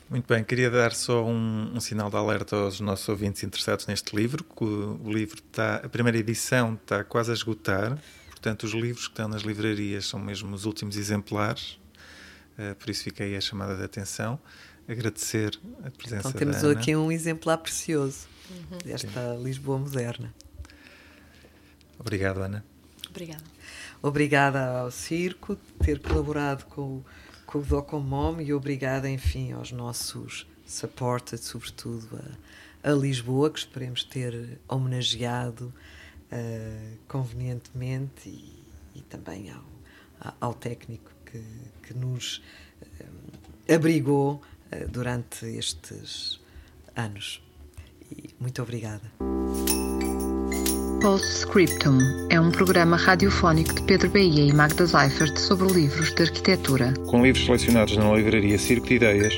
[0.10, 4.16] Muito bem, queria dar só um, um, sinal de alerta aos nossos ouvintes interessados neste
[4.16, 7.98] livro, que o, o, livro está, a primeira edição está quase a esgotar,
[8.46, 11.80] portanto os livros que estão nas livrarias são mesmo os últimos exemplares,
[12.60, 14.40] uh, por isso fiquei a chamada de atenção.
[14.88, 16.80] Agradecer a presença então, temos da Ana.
[16.80, 18.78] aqui um exemplar precioso uhum.
[18.86, 19.44] desta Sim.
[19.44, 20.32] Lisboa moderna.
[21.98, 22.64] Obrigado, Ana.
[23.10, 23.44] Obrigada.
[24.00, 27.02] Obrigada ao circo ter colaborado com,
[27.48, 32.22] com o Docomom e obrigada, enfim, aos nossos supported, sobretudo
[32.84, 35.74] a, a Lisboa, que esperemos ter homenageado
[36.32, 38.64] uh, convenientemente e,
[38.96, 41.44] e também ao, ao técnico que,
[41.84, 42.42] que nos
[42.82, 46.40] uh, abrigou uh, durante estes
[46.96, 47.42] anos.
[48.12, 49.12] E muito obrigada.
[51.02, 52.00] Postscriptum
[52.32, 56.94] é um programa radiofónico de Pedro Bahia e Magda Seifert sobre livros de arquitetura.
[57.08, 59.36] Com livros selecionados na livraria Circo de Ideias,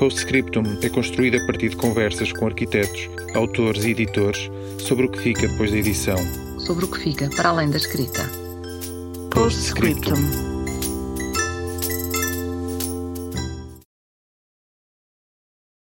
[0.00, 5.18] Postscriptum é construído a partir de conversas com arquitetos, autores e editores sobre o que
[5.18, 6.16] fica depois da edição.
[6.58, 8.26] Sobre o que fica para além da escrita.
[9.30, 10.49] Postscriptum.